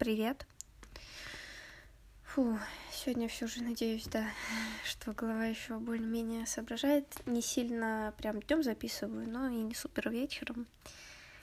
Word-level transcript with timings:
Привет. 0.00 0.46
Фу, 2.22 2.58
сегодня 2.90 3.28
все 3.28 3.46
же 3.46 3.62
надеюсь, 3.62 4.06
да, 4.06 4.30
что 4.82 5.12
голова 5.12 5.44
еще 5.44 5.78
более-менее 5.78 6.46
соображает. 6.46 7.04
Не 7.26 7.42
сильно 7.42 8.14
прям 8.16 8.40
днем 8.40 8.62
записываю, 8.62 9.28
но 9.28 9.48
и 9.48 9.56
не 9.56 9.74
супер 9.74 10.08
вечером. 10.08 10.66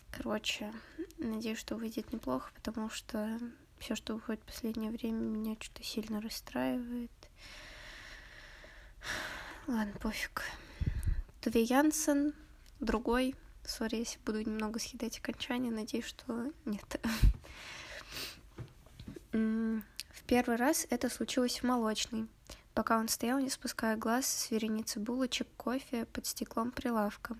Короче, 0.10 0.74
надеюсь, 1.20 1.60
что 1.60 1.76
выйдет 1.76 2.12
неплохо, 2.12 2.50
потому 2.56 2.90
что 2.90 3.40
все, 3.78 3.94
что 3.94 4.16
выходит 4.16 4.42
в 4.42 4.48
последнее 4.48 4.90
время, 4.90 5.20
меня 5.20 5.56
что-то 5.60 5.84
сильно 5.84 6.20
расстраивает. 6.20 7.12
Ладно, 9.68 9.94
пофиг. 10.00 10.42
Две 11.44 11.62
Янсен, 11.62 12.34
другой. 12.80 13.36
Сори, 13.64 13.98
если 13.98 14.18
буду 14.26 14.42
немного 14.42 14.80
съедать 14.80 15.20
окончание, 15.20 15.72
надеюсь, 15.72 16.06
что 16.06 16.52
нет. 16.66 17.00
В 19.38 20.24
первый 20.26 20.58
раз 20.58 20.88
это 20.90 21.10
случилось 21.10 21.60
в 21.60 21.64
молочной, 21.64 22.28
пока 22.74 22.98
он 22.98 23.08
стоял, 23.08 23.40
не 23.40 23.50
спуская 23.50 23.96
глаз 23.96 24.26
с 24.26 24.52
вереницы 24.52 25.00
булочек, 25.00 25.48
кофе 25.58 26.06
под 26.06 26.26
стеклом 26.26 26.72
прилавка. 26.72 27.38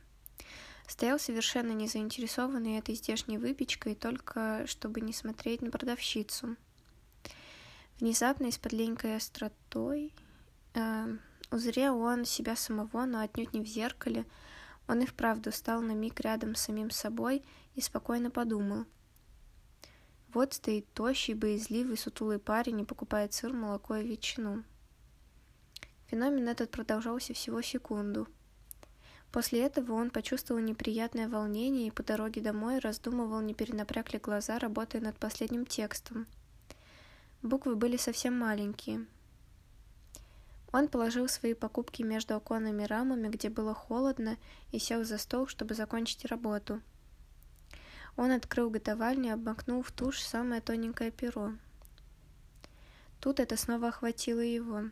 Стоял 0.88 1.20
совершенно 1.20 1.72
не 1.72 1.88
заинтересованный 1.88 2.78
этой 2.78 2.96
здешней 2.96 3.38
выпечкой, 3.38 3.96
только 3.96 4.66
чтобы 4.68 5.02
не 5.02 5.12
смотреть 5.12 5.62
на 5.62 5.70
продавщицу. 5.70 6.56
Внезапно, 8.00 8.52
с 8.52 8.58
подленькой 8.58 9.18
остротой, 9.18 10.14
э, 10.76 11.18
узрел 11.52 12.00
он 12.00 12.26
себя 12.26 12.56
самого, 12.56 13.06
но 13.06 13.20
отнюдь 13.20 13.54
не 13.54 13.62
в 13.62 13.68
зеркале. 13.68 14.26
Он 14.88 15.02
и 15.02 15.06
вправду 15.06 15.52
стал 15.52 15.82
на 15.82 15.92
миг 15.92 16.20
рядом 16.22 16.56
с 16.56 16.62
самим 16.62 16.92
собой 16.92 17.44
и 17.76 17.82
спокойно 17.82 18.30
подумал. 18.30 18.86
Вот 20.34 20.54
стоит 20.54 20.92
тощий, 20.94 21.34
боязливый, 21.34 21.98
сутулый 21.98 22.40
парень 22.40 22.82
и 22.82 22.86
покупает 22.86 23.34
сыр, 23.34 23.54
молоко 23.54 23.96
и 23.96 24.08
ветчину. 24.08 24.64
Феномен 26.08 26.48
этот 26.48 26.72
продолжался 26.72 27.34
всего 27.34 27.62
секунду— 27.62 28.28
После 29.32 29.64
этого 29.64 29.94
он 29.94 30.10
почувствовал 30.10 30.62
неприятное 30.62 31.28
волнение 31.28 31.88
и 31.88 31.92
по 31.92 32.02
дороге 32.02 32.42
домой 32.42 32.80
раздумывал, 32.80 33.42
не 33.42 33.54
перенапряг 33.54 34.14
ли 34.14 34.20
глаза, 34.20 34.58
работая 34.58 35.02
над 35.02 35.18
последним 35.18 35.66
текстом. 35.66 36.28
Буквы 37.42 37.76
были 37.76 37.98
совсем 37.98 38.38
маленькие. 38.38 39.06
Он 40.72 40.88
положил 40.88 41.28
свои 41.28 41.54
покупки 41.54 42.02
между 42.02 42.36
оконными 42.36 42.84
рамами, 42.84 43.28
где 43.30 43.50
было 43.50 43.74
холодно, 43.74 44.38
и 44.72 44.80
сел 44.80 45.04
за 45.04 45.18
стол, 45.18 45.48
чтобы 45.48 45.76
закончить 45.76 46.26
работу. 46.26 46.82
Он 48.18 48.32
открыл 48.32 48.70
готовальню 48.72 49.30
и 49.30 49.34
обмакнул 49.34 49.84
в 49.84 49.92
тушь 49.92 50.22
самое 50.22 50.60
тоненькое 50.60 51.12
перо. 51.12 51.54
Тут 53.22 53.40
это 53.40 53.56
снова 53.58 53.90
охватило 53.90 54.40
его. 54.40 54.90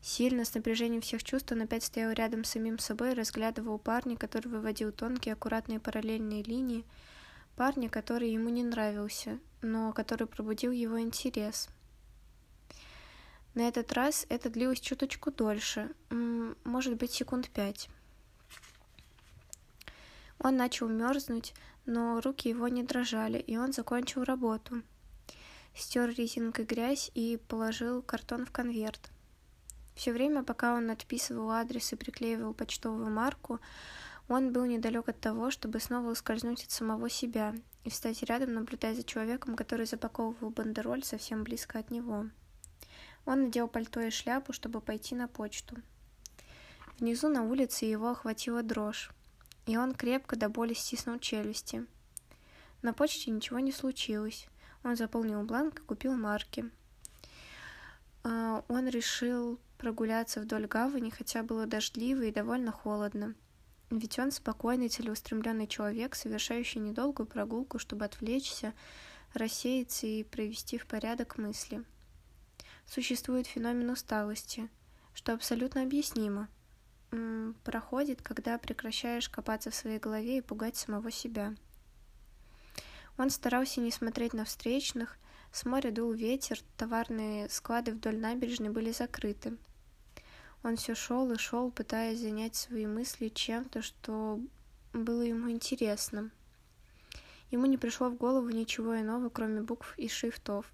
Сильно, 0.00 0.44
с 0.44 0.54
напряжением 0.54 1.02
всех 1.02 1.22
чувств, 1.22 1.52
он 1.52 1.62
опять 1.62 1.84
стоял 1.84 2.12
рядом 2.12 2.44
с 2.44 2.50
самим 2.50 2.78
собой 2.78 3.12
и 3.12 3.14
разглядывал 3.14 3.78
парня, 3.78 4.16
который 4.16 4.48
выводил 4.48 4.90
тонкие, 4.90 5.34
аккуратные 5.34 5.80
параллельные 5.80 6.42
линии, 6.42 6.84
парня, 7.56 7.90
который 7.90 8.30
ему 8.30 8.48
не 8.48 8.62
нравился, 8.62 9.38
но 9.60 9.92
который 9.92 10.26
пробудил 10.26 10.70
его 10.70 11.00
интерес. 11.00 11.68
На 13.54 13.66
этот 13.66 13.92
раз 13.92 14.24
это 14.28 14.50
длилось 14.50 14.80
чуточку 14.80 15.30
дольше, 15.32 15.90
может 16.64 16.96
быть, 16.96 17.12
секунд 17.12 17.50
пять. 17.50 17.90
Он 20.38 20.56
начал 20.56 20.88
мерзнуть, 20.88 21.52
но 21.88 22.20
руки 22.20 22.50
его 22.50 22.68
не 22.68 22.82
дрожали, 22.82 23.38
и 23.38 23.56
он 23.56 23.72
закончил 23.72 24.22
работу. 24.22 24.82
Стер 25.74 26.10
резинкой 26.10 26.66
грязь 26.66 27.10
и 27.14 27.40
положил 27.48 28.02
картон 28.02 28.44
в 28.44 28.52
конверт. 28.52 29.10
Все 29.94 30.12
время, 30.12 30.42
пока 30.42 30.74
он 30.74 30.90
отписывал 30.90 31.50
адрес 31.50 31.92
и 31.92 31.96
приклеивал 31.96 32.52
почтовую 32.52 33.10
марку, 33.10 33.58
он 34.28 34.52
был 34.52 34.66
недалек 34.66 35.08
от 35.08 35.18
того, 35.18 35.50
чтобы 35.50 35.80
снова 35.80 36.10
ускользнуть 36.10 36.64
от 36.64 36.70
самого 36.70 37.08
себя 37.08 37.54
и 37.84 37.90
встать 37.90 38.22
рядом, 38.22 38.52
наблюдая 38.52 38.94
за 38.94 39.02
человеком, 39.02 39.56
который 39.56 39.86
запаковывал 39.86 40.50
бандероль 40.50 41.02
совсем 41.02 41.42
близко 41.42 41.78
от 41.78 41.90
него. 41.90 42.26
Он 43.24 43.44
надел 43.44 43.66
пальто 43.66 44.00
и 44.00 44.10
шляпу, 44.10 44.52
чтобы 44.52 44.82
пойти 44.82 45.14
на 45.14 45.26
почту. 45.26 45.76
Внизу 46.98 47.28
на 47.28 47.44
улице 47.44 47.86
его 47.86 48.10
охватила 48.10 48.62
дрожь, 48.62 49.10
и 49.68 49.76
он 49.76 49.94
крепко 49.94 50.34
до 50.34 50.48
боли 50.48 50.72
стиснул 50.72 51.18
челюсти. 51.18 51.84
На 52.80 52.94
почте 52.94 53.30
ничего 53.30 53.58
не 53.58 53.70
случилось. 53.70 54.48
Он 54.82 54.96
заполнил 54.96 55.42
бланк 55.42 55.80
и 55.80 55.82
купил 55.82 56.16
марки. 56.16 56.70
А, 58.24 58.64
он 58.68 58.88
решил 58.88 59.60
прогуляться 59.76 60.40
вдоль 60.40 60.66
гавани, 60.66 61.10
хотя 61.10 61.42
было 61.42 61.66
дождливо 61.66 62.22
и 62.22 62.32
довольно 62.32 62.72
холодно. 62.72 63.34
Ведь 63.90 64.18
он 64.18 64.30
спокойный, 64.32 64.88
целеустремленный 64.88 65.66
человек, 65.66 66.14
совершающий 66.14 66.80
недолгую 66.80 67.26
прогулку, 67.26 67.78
чтобы 67.78 68.06
отвлечься, 68.06 68.72
рассеяться 69.34 70.06
и 70.06 70.24
привести 70.24 70.78
в 70.78 70.86
порядок 70.86 71.36
мысли. 71.36 71.84
Существует 72.86 73.46
феномен 73.46 73.90
усталости, 73.90 74.70
что 75.12 75.34
абсолютно 75.34 75.82
объяснимо. 75.82 76.48
Проходит, 77.64 78.22
когда 78.22 78.58
прекращаешь 78.58 79.28
копаться 79.28 79.70
в 79.70 79.74
своей 79.74 79.98
голове 79.98 80.38
и 80.38 80.42
пугать 80.42 80.76
самого 80.76 81.10
себя. 81.10 81.54
Он 83.16 83.30
старался 83.30 83.80
не 83.80 83.90
смотреть 83.90 84.32
на 84.32 84.44
встречных, 84.44 85.18
с 85.50 85.64
моря 85.64 85.90
дул 85.90 86.12
ветер, 86.12 86.60
товарные 86.76 87.48
склады 87.48 87.92
вдоль 87.92 88.18
набережной 88.18 88.70
были 88.70 88.92
закрыты. 88.92 89.56
Он 90.62 90.76
все 90.76 90.94
шел 90.94 91.30
и 91.32 91.38
шел, 91.38 91.70
пытаясь 91.70 92.20
занять 92.20 92.54
свои 92.54 92.86
мысли 92.86 93.28
чем-то, 93.28 93.80
что 93.82 94.40
было 94.92 95.22
ему 95.22 95.50
интересно. 95.50 96.30
Ему 97.50 97.66
не 97.66 97.78
пришло 97.78 98.10
в 98.10 98.16
голову 98.16 98.50
ничего 98.50 99.00
иного, 99.00 99.30
кроме 99.30 99.62
букв 99.62 99.94
и 99.96 100.08
шрифтов. 100.08 100.70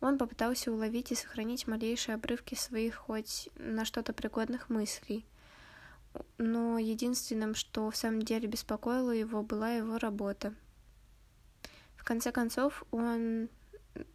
Он 0.00 0.18
попытался 0.18 0.72
уловить 0.72 1.12
и 1.12 1.14
сохранить 1.14 1.66
малейшие 1.66 2.14
обрывки 2.14 2.54
своих 2.54 2.96
хоть 2.96 3.48
на 3.56 3.84
что-то 3.84 4.12
пригодных 4.12 4.68
мыслей. 4.68 5.24
Но 6.38 6.78
единственным, 6.78 7.54
что 7.54 7.90
в 7.90 7.96
самом 7.96 8.22
деле 8.22 8.48
беспокоило 8.48 9.10
его, 9.10 9.42
была 9.42 9.70
его 9.72 9.98
работа. 9.98 10.54
В 11.96 12.04
конце 12.04 12.32
концов, 12.32 12.84
он 12.90 13.48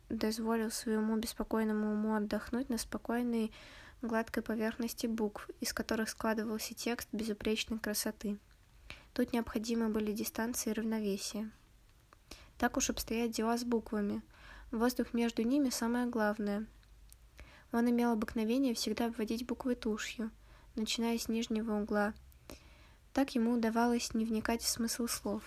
дозволил 0.10 0.72
своему 0.72 1.18
беспокойному 1.18 1.94
уму 1.94 2.16
отдохнуть 2.16 2.70
на 2.70 2.78
спокойной 2.78 3.52
гладкой 4.02 4.44
поверхности 4.44 5.08
букв, 5.08 5.50
из 5.60 5.74
которых 5.74 6.10
складывался 6.10 6.74
текст 6.74 7.10
безупречной 7.12 7.80
красоты. 7.80 8.38
Тут 9.14 9.34
необходимы 9.34 9.90
были 9.90 10.12
дистанции 10.12 10.70
и 10.70 10.74
равновесие. 10.74 11.50
Так 12.58 12.78
уж 12.78 12.90
обстоят 12.90 13.32
дела 13.32 13.58
с 13.58 13.64
буквами. 13.64 14.22
Воздух 14.72 15.14
между 15.14 15.44
ними 15.44 15.70
самое 15.70 16.08
главное. 16.08 16.66
Он 17.72 17.90
имел 17.90 18.12
обыкновение 18.12 18.74
всегда 18.74 19.08
обводить 19.08 19.46
буквы 19.46 19.76
тушью, 19.76 20.32
начиная 20.78 21.18
с 21.18 21.28
нижнего 21.28 21.82
угла. 21.82 22.14
Так 23.14 23.36
ему 23.36 23.54
удавалось 23.54 24.14
не 24.14 24.26
вникать 24.26 24.62
в 24.62 24.70
смысл 24.70 25.08
слов. 25.08 25.44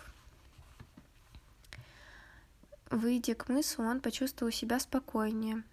Выйдя 2.90 3.34
к 3.34 3.48
мысу, 3.48 3.82
он 3.82 4.00
почувствовал 4.00 4.52
себя 4.52 4.78
спокойнее– 4.80 5.62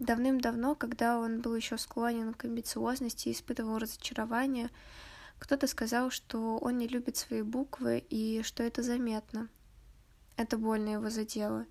Давным-давно, 0.00 0.74
когда 0.74 1.18
он 1.18 1.40
был 1.40 1.54
еще 1.54 1.78
склонен 1.78 2.34
к 2.34 2.44
амбициозности 2.44 3.28
и 3.28 3.32
испытывал 3.32 3.78
разочарование, 3.78 4.70
кто-то 5.38 5.66
сказал, 5.68 6.10
что 6.10 6.58
он 6.58 6.78
не 6.78 6.88
любит 6.88 7.16
свои 7.16 7.42
буквы 7.42 8.04
и 8.10 8.42
что 8.42 8.62
это 8.64 8.82
заметно. 8.82 9.48
Это 10.36 10.58
больно 10.58 10.90
его 10.90 11.10
задело. 11.10 11.66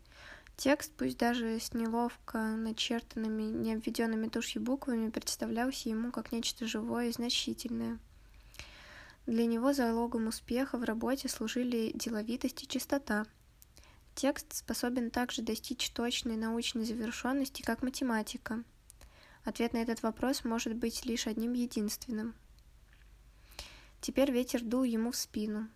Текст, 0.56 0.94
пусть 0.96 1.18
даже 1.18 1.60
с 1.60 1.74
неловко 1.74 2.38
начертанными, 2.38 3.44
не 3.44 3.74
обведенными 3.74 4.28
тушью 4.28 4.62
буквами, 4.62 5.10
представлялся 5.10 5.90
ему 5.90 6.12
как 6.12 6.32
нечто 6.32 6.66
живое 6.66 7.10
и 7.10 7.12
значительное. 7.12 8.00
Для 9.26 9.46
него 9.46 9.74
залогом 9.74 10.28
успеха 10.28 10.78
в 10.78 10.84
работе 10.84 11.28
служили 11.28 11.92
деловитость 11.96 12.64
и 12.64 12.68
чистота— 12.68 13.26
Текст 14.16 14.54
способен 14.54 15.10
также 15.10 15.42
достичь 15.42 15.90
точной 15.90 16.38
научной 16.38 16.86
завершенности, 16.86 17.64
как 17.64 17.82
математика. 17.82 18.64
Ответ 19.44 19.74
на 19.74 19.78
этот 19.78 20.04
вопрос 20.04 20.44
может 20.44 20.76
быть 20.76 21.06
лишь 21.06 21.28
одним 21.28 21.54
единственным. 21.54 22.36
Теперь 24.02 24.32
ветер 24.32 24.62
дул 24.62 24.84
ему 24.84 25.12
в 25.12 25.16
спину. 25.16 25.68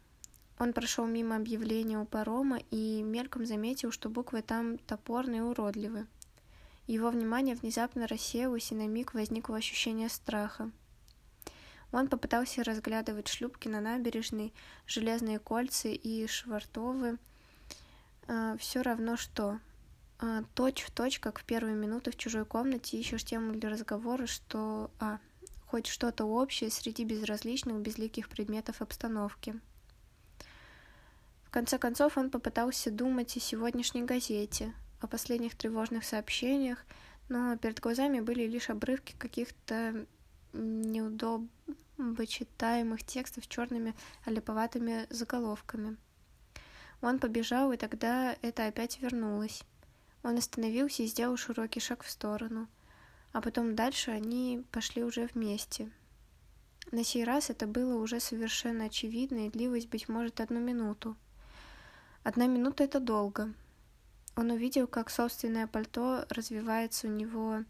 Он 0.59 0.73
прошел 0.73 1.05
мимо 1.05 1.35
объявления 1.35 1.99
у 1.99 2.05
парома 2.05 2.59
и 2.71 3.03
мельком 3.03 3.45
заметил, 3.45 3.91
что 3.91 4.09
буквы 4.09 4.41
там 4.41 4.79
топорные 4.79 5.39
и 5.39 5.43
уродливы. 5.43 6.07
Его 6.87 7.09
внимание 7.09 7.55
внезапно 7.55 8.07
рассеялось, 8.07 8.71
и 8.71 8.75
на 8.75 8.87
миг 8.87 9.13
возникло 9.13 9.57
ощущение 9.57 10.09
страха. 10.09 10.71
Он 11.91 12.07
попытался 12.07 12.63
разглядывать 12.63 13.27
шлюпки 13.27 13.67
на 13.67 13.81
набережной, 13.81 14.53
железные 14.87 15.39
кольца 15.39 15.89
и 15.89 16.27
швартовы, 16.27 17.17
э, 18.27 18.55
все 18.59 18.81
равно 18.81 19.15
что. 19.17 19.59
а, 20.19 20.43
точь 20.55 20.81
в 20.81 20.89
точь, 20.89 21.19
как 21.19 21.39
в 21.39 21.43
первые 21.43 21.75
минуты 21.75 22.09
в 22.09 22.17
чужой 22.17 22.43
комнате, 22.43 22.97
ищешь 22.97 23.23
тему 23.23 23.53
для 23.53 23.69
разговора, 23.69 24.25
что... 24.25 24.89
А, 24.99 25.19
хоть 25.67 25.85
что-то 25.85 26.25
общее 26.25 26.71
среди 26.71 27.03
безразличных, 27.03 27.77
безликих 27.77 28.29
предметов 28.29 28.81
обстановки. 28.81 29.59
Конце 31.57 31.79
концов 31.79 32.19
он 32.19 32.29
попытался 32.29 32.91
думать 32.91 33.35
о 33.35 33.39
сегодняшней 33.39 34.03
газете, 34.03 34.75
о 35.01 35.07
последних 35.07 35.55
тревожных 35.55 36.03
сообщениях, 36.03 36.85
но 37.29 37.57
перед 37.57 37.79
глазами 37.79 38.19
были 38.19 38.45
лишь 38.45 38.69
обрывки 38.69 39.15
каких-то 39.17 40.05
неудобно 40.53 41.47
читаемых 42.27 43.03
текстов 43.03 43.47
черными 43.47 43.95
олиповатыми 44.25 45.07
заголовками. 45.09 45.97
Он 47.01 47.17
побежал, 47.17 47.71
и 47.71 47.77
тогда 47.77 48.37
это 48.43 48.67
опять 48.67 49.01
вернулось. 49.01 49.63
Он 50.21 50.37
остановился 50.37 51.01
и 51.01 51.07
сделал 51.07 51.37
широкий 51.37 51.79
шаг 51.79 52.03
в 52.03 52.11
сторону. 52.11 52.67
А 53.33 53.41
потом 53.41 53.75
дальше 53.75 54.11
они 54.11 54.63
пошли 54.71 55.03
уже 55.03 55.27
вместе. 55.33 55.89
На 56.91 57.03
сей 57.03 57.23
раз 57.23 57.49
это 57.49 57.65
было 57.65 57.95
уже 57.99 58.19
совершенно 58.19 58.85
очевидно 58.85 59.47
и 59.47 59.49
длилось, 59.49 59.87
быть 59.87 60.07
может, 60.07 60.39
одну 60.39 60.59
минуту. 60.59 61.17
Одна 62.27 62.45
минута— 62.45 62.83
это 62.83 62.99
долго. 62.99 63.53
Он 64.35 64.51
увидел, 64.51 64.85
как 64.85 65.09
собственное 65.09 65.65
пальто 65.65 66.25
развивается 66.27 67.07
у 67.07 67.09
него 67.09 67.63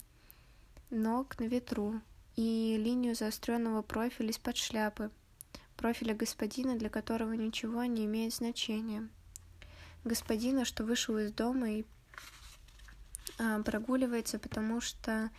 ног 0.90 1.38
на 1.38 1.44
ветру 1.44 2.00
и 2.34 2.76
линию 2.76 3.14
заостренного 3.14 3.82
профиля 3.82 4.30
из-под 4.30 4.56
шляпы, 4.56 5.12
профиля 5.76 6.12
господина, 6.12 6.76
для 6.76 6.88
которого 6.88 7.34
ничего 7.34 7.84
не 7.84 8.06
имеет 8.06 8.34
значения. 8.34 9.08
Господина, 10.02 10.64
что 10.64 10.82
вышел 10.82 11.16
из 11.18 11.30
дома 11.30 11.70
и 11.70 11.84
а, 13.38 13.62
прогуливается, 13.62 14.40
потому 14.40 14.80
что 14.80 15.30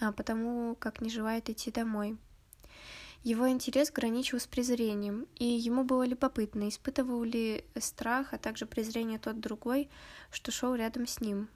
а, 0.00 0.10
потому 0.10 0.74
как 0.74 1.00
не 1.00 1.08
желает 1.08 1.48
идти 1.48 1.70
домой. 1.70 2.18
Его 3.26 3.50
интерес 3.50 3.90
граничил 3.90 4.38
с 4.38 4.46
презрением, 4.46 5.26
и 5.34 5.44
ему 5.44 5.82
было 5.82 6.06
любопытно, 6.06 6.68
испытывал 6.68 7.24
ли 7.24 7.64
страх, 7.76 8.32
а 8.32 8.38
также 8.38 8.66
презрение 8.66 9.18
тот 9.18 9.40
другой, 9.40 9.90
что 10.30 10.52
шел 10.52 10.76
рядом 10.76 11.08
с 11.08 11.20
ним. 11.20 11.48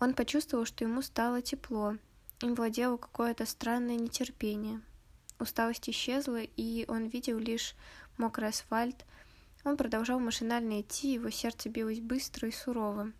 Он 0.00 0.12
почувствовал, 0.12 0.64
что 0.64 0.82
ему 0.82 1.02
стало 1.02 1.40
тепло, 1.40 1.94
им 2.42 2.56
владело 2.56 2.96
какое-то 2.96 3.46
странное 3.46 3.94
нетерпение. 3.94 4.80
Усталость 5.38 5.88
исчезла, 5.88 6.40
и 6.42 6.84
он 6.88 7.06
видел 7.06 7.38
лишь 7.38 7.76
мокрый 8.18 8.48
асфальт. 8.48 9.06
Он 9.62 9.76
продолжал 9.76 10.18
машинально 10.18 10.80
идти, 10.80 11.12
его 11.12 11.30
сердце 11.30 11.68
билось 11.68 12.00
быстро 12.00 12.48
и 12.48 12.50
сурово. 12.50 13.12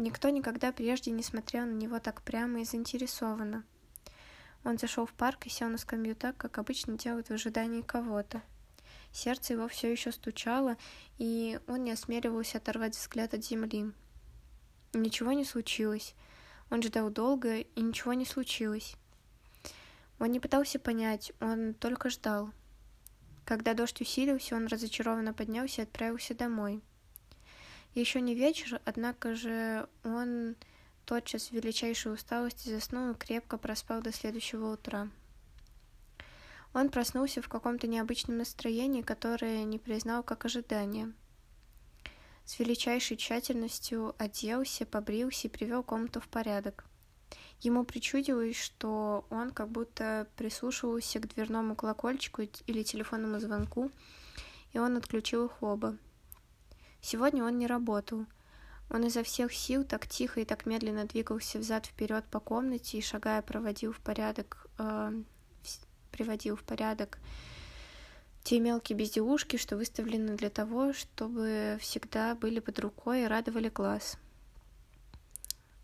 Никто 0.00 0.30
никогда 0.30 0.72
прежде 0.72 1.10
не 1.10 1.22
смотрел 1.22 1.66
на 1.66 1.74
него 1.74 2.00
так 2.00 2.22
прямо 2.22 2.62
и 2.62 2.64
заинтересованно. 2.64 3.64
Он 4.64 4.78
зашел 4.78 5.04
в 5.04 5.12
парк 5.12 5.44
и 5.44 5.50
сел 5.50 5.68
на 5.68 5.76
скамью 5.76 6.16
так, 6.16 6.38
как 6.38 6.56
обычно 6.56 6.96
делают 6.96 7.28
в 7.28 7.32
ожидании 7.32 7.82
кого-то. 7.82 8.40
Сердце 9.12 9.52
его 9.52 9.68
все 9.68 9.92
еще 9.92 10.10
стучало, 10.10 10.78
и 11.18 11.60
он 11.66 11.84
не 11.84 11.90
осмеливался 11.90 12.56
оторвать 12.56 12.96
взгляд 12.96 13.34
от 13.34 13.44
земли. 13.44 13.92
Ничего 14.94 15.32
не 15.32 15.44
случилось. 15.44 16.14
Он 16.70 16.82
ждал 16.82 17.10
долго, 17.10 17.58
и 17.58 17.80
ничего 17.82 18.14
не 18.14 18.24
случилось. 18.24 18.96
Он 20.18 20.32
не 20.32 20.40
пытался 20.40 20.78
понять, 20.78 21.30
он 21.40 21.74
только 21.74 22.08
ждал. 22.08 22.52
Когда 23.44 23.74
дождь 23.74 24.00
усилился, 24.00 24.56
он 24.56 24.66
разочарованно 24.66 25.34
поднялся 25.34 25.82
и 25.82 25.84
отправился 25.84 26.34
домой. 26.34 26.80
Еще 27.94 28.20
не 28.20 28.34
вечер, 28.34 28.80
однако 28.84 29.34
же 29.34 29.88
он 30.04 30.56
тотчас 31.04 31.48
в 31.48 31.52
величайшей 31.52 32.12
усталости 32.12 32.68
заснул 32.68 33.10
и 33.10 33.16
крепко 33.16 33.58
проспал 33.58 34.00
до 34.00 34.12
следующего 34.12 34.72
утра. 34.72 35.08
Он 36.72 36.88
проснулся 36.88 37.42
в 37.42 37.48
каком-то 37.48 37.88
необычном 37.88 38.38
настроении, 38.38 39.02
которое 39.02 39.64
не 39.64 39.78
признал 39.80 40.22
как 40.22 40.44
ожидание. 40.44 41.12
С 42.44 42.60
величайшей 42.60 43.16
тщательностью 43.16 44.14
оделся, 44.18 44.86
побрился 44.86 45.48
и 45.48 45.50
привел 45.50 45.82
комнату 45.82 46.20
в 46.20 46.28
порядок. 46.28 46.84
Ему 47.60 47.84
причудилось, 47.84 48.56
что 48.56 49.26
он 49.30 49.50
как 49.50 49.68
будто 49.68 50.28
прислушивался 50.36 51.18
к 51.18 51.28
дверному 51.28 51.74
колокольчику 51.74 52.42
или 52.66 52.82
телефонному 52.82 53.40
звонку, 53.40 53.90
и 54.72 54.78
он 54.78 54.96
отключил 54.96 55.46
их 55.46 55.62
оба. 55.62 55.96
Сегодня 57.02 57.44
он 57.44 57.58
не 57.58 57.66
работал. 57.66 58.26
Он 58.90 59.04
изо 59.06 59.22
всех 59.22 59.52
сил 59.52 59.84
так 59.84 60.06
тихо 60.06 60.40
и 60.40 60.44
так 60.44 60.66
медленно 60.66 61.04
двигался 61.04 61.58
взад-вперед 61.58 62.24
по 62.26 62.40
комнате 62.40 62.98
и, 62.98 63.02
шагая, 63.02 63.40
проводил 63.40 63.92
в 63.92 64.00
порядок, 64.00 64.66
э, 64.78 65.22
приводил 66.10 66.56
в 66.56 66.64
порядок 66.64 67.18
те 68.42 68.58
мелкие 68.58 68.98
безделушки, 68.98 69.56
что 69.56 69.76
выставлены 69.76 70.36
для 70.36 70.50
того, 70.50 70.92
чтобы 70.92 71.78
всегда 71.80 72.34
были 72.34 72.58
под 72.58 72.80
рукой 72.80 73.22
и 73.22 73.26
радовали 73.26 73.68
глаз. 73.68 74.18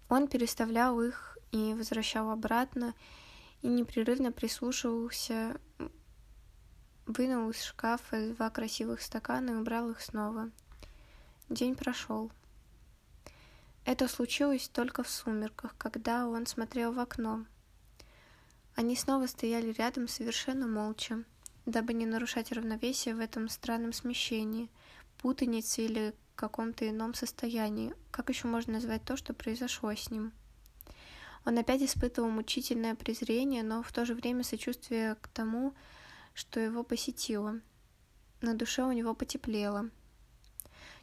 Он 0.08 0.26
переставлял 0.26 1.00
их 1.00 1.38
и 1.52 1.74
возвращал 1.74 2.30
обратно, 2.30 2.94
и 3.62 3.68
непрерывно 3.68 4.32
прислушивался, 4.32 5.60
вынул 7.06 7.50
из 7.50 7.62
шкафа 7.62 8.32
два 8.34 8.50
красивых 8.50 9.00
стакана 9.00 9.50
и 9.50 9.54
убрал 9.54 9.90
их 9.90 10.00
снова— 10.00 10.50
День 11.48 11.76
прошел. 11.76 12.32
Это 13.84 14.08
случилось 14.08 14.68
только 14.68 15.04
в 15.04 15.08
сумерках, 15.08 15.76
когда 15.78 16.26
он 16.26 16.44
смотрел 16.44 16.92
в 16.92 16.98
окно. 16.98 17.46
Они 18.74 18.96
снова 18.96 19.26
стояли 19.26 19.70
рядом 19.70 20.08
совершенно 20.08 20.66
молча, 20.66 21.22
дабы 21.64 21.92
не 21.92 22.04
нарушать 22.04 22.50
равновесие 22.50 23.14
в 23.14 23.20
этом 23.20 23.48
странном 23.48 23.92
смещении, 23.92 24.70
путанице 25.18 25.84
или 25.84 26.14
каком-то 26.34 26.88
ином 26.88 27.14
состоянии. 27.14 27.94
Как 28.10 28.28
еще 28.28 28.48
можно 28.48 28.74
назвать 28.74 29.04
то, 29.04 29.16
что 29.16 29.32
произошло 29.32 29.92
с 29.92 30.10
ним? 30.10 30.32
Он 31.44 31.56
опять 31.58 31.80
испытывал 31.80 32.28
мучительное 32.28 32.96
презрение, 32.96 33.62
но 33.62 33.84
в 33.84 33.92
то 33.92 34.04
же 34.04 34.14
время 34.14 34.42
сочувствие 34.42 35.14
к 35.14 35.28
тому, 35.28 35.74
что 36.34 36.58
его 36.58 36.82
посетило. 36.82 37.60
На 38.40 38.54
душе 38.54 38.82
у 38.82 38.90
него 38.90 39.14
потеплело. 39.14 39.90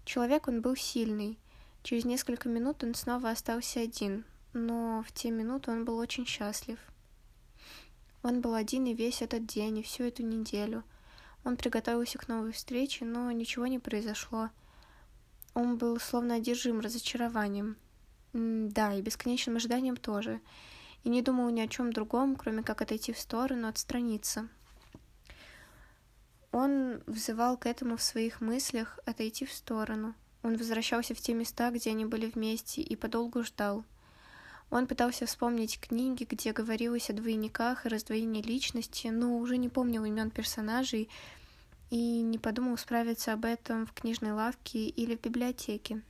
Человек 0.05 0.47
он 0.47 0.61
был 0.61 0.75
сильный. 0.75 1.39
Через 1.81 2.05
несколько 2.05 2.49
минут 2.49 2.83
он 2.83 2.93
снова 2.93 3.29
остался 3.29 3.81
один, 3.81 4.25
но 4.53 5.03
в 5.07 5.11
те 5.11 5.31
минуты 5.31 5.71
он 5.71 5.85
был 5.85 5.97
очень 5.97 6.25
счастлив. 6.25 6.79
Он 8.21 8.39
был 8.39 8.53
один 8.53 8.85
и 8.85 8.93
весь 8.93 9.21
этот 9.21 9.45
день, 9.45 9.79
и 9.79 9.83
всю 9.83 10.03
эту 10.03 10.23
неделю. 10.23 10.83
Он 11.43 11.57
приготовился 11.57 12.17
к 12.17 12.29
новой 12.29 12.53
встрече, 12.53 13.03
но 13.03 13.29
ничего 13.31 13.67
не 13.67 13.79
произошло. 13.79 14.49
Он 15.53 15.77
был 15.77 15.99
словно 15.99 16.35
одержим 16.35 16.79
разочарованием. 16.79 17.75
да, 18.33 18.93
и 18.93 19.01
бесконечным 19.01 19.57
ожиданием 19.57 19.97
тоже. 19.97 20.39
И 21.03 21.09
не 21.09 21.21
думал 21.21 21.49
ни 21.49 21.59
о 21.61 21.67
чем 21.67 21.91
другом, 21.91 22.35
кроме 22.35 22.63
как 22.63 22.81
отойти 22.81 23.11
в 23.11 23.19
сторону, 23.19 23.67
отстраниться. 23.67 24.47
Он 26.53 27.01
взывал 27.07 27.57
к 27.57 27.65
этому 27.65 27.97
в 27.97 28.03
своих 28.03 28.39
мыслях 28.39 28.99
отойти 29.07 29.43
в 29.43 29.51
сторону. 29.51 30.13
Он 30.43 30.55
возвращался 30.55 31.15
в 31.15 31.19
те 31.19 31.33
места, 31.33 31.71
где 31.71 31.89
они 31.89 32.05
были 32.05 32.27
вместе, 32.27 32.83
и 32.83 32.95
подолгу 32.95 33.43
ждал. 33.43 33.83
Он 34.69 34.85
пытался 34.85 35.25
вспомнить 35.25 35.79
книги, 35.79 36.27
где 36.29 36.53
говорилось 36.53 37.09
о 37.09 37.13
двойниках 37.13 37.85
и 37.85 37.89
раздвоении 37.89 38.43
личности, 38.43 39.07
но 39.07 39.39
уже 39.39 39.57
не 39.57 39.67
помнил 39.67 40.05
имен 40.05 40.29
персонажей 40.29 41.09
и 41.89 42.21
не 42.21 42.37
подумал 42.37 42.77
справиться 42.77 43.33
об 43.33 43.45
этом 43.45 43.87
в 43.87 43.93
книжной 43.93 44.33
лавке 44.33 44.87
или 44.87 45.15
в 45.15 45.21
библиотеке. 45.21 46.03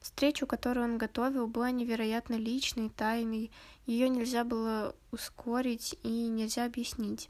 Встречу, 0.00 0.46
которую 0.46 0.84
он 0.84 0.96
готовил, 0.96 1.46
была 1.46 1.70
невероятно 1.70 2.36
личной, 2.36 2.88
тайной, 2.88 3.50
ее 3.84 4.08
нельзя 4.08 4.44
было 4.44 4.96
ускорить 5.10 5.94
и 6.02 6.08
нельзя 6.28 6.64
объяснить. 6.64 7.28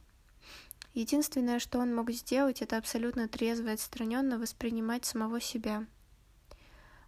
Единственное, 0.95 1.61
что 1.61 1.79
он 1.79 1.95
мог 1.95 2.11
сделать, 2.11 2.63
это 2.63 2.77
абсолютно 2.77 3.29
трезво 3.29 3.69
и 3.69 3.73
отстраненно 3.73 4.39
воспринимать 4.39 5.05
самого 5.05 5.41
себя. 5.41 5.87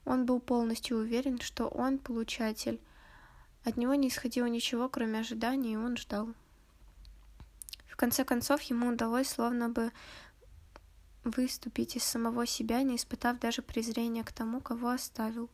Он 0.05 0.25
был 0.25 0.41
полностью 0.41 0.99
уверен, 0.99 1.41
что 1.41 1.67
он 1.67 1.99
получатель. 1.99 2.81
От 3.65 3.77
него 3.77 3.95
не 3.95 4.09
исходило 4.09 4.47
ничего, 4.47 4.89
кроме 4.89 5.21
ожидания, 5.21 5.73
и 5.73 5.77
он 5.77 5.97
ждал. 5.97 6.29
В 7.89 7.97
конце 7.97 8.25
концов, 8.25 8.63
ему 8.63 8.89
удалось 8.89 9.29
словно 9.29 9.69
бы 9.69 9.93
выступить 11.25 11.97
из 11.97 12.05
самого 12.05 12.47
себя, 12.47 12.83
не 12.83 12.97
испытав 12.97 13.39
даже 13.39 13.63
презрения 13.63 14.25
к 14.25 14.33
тому, 14.33 14.61
кого 14.61 14.91
оставил. 14.91 15.49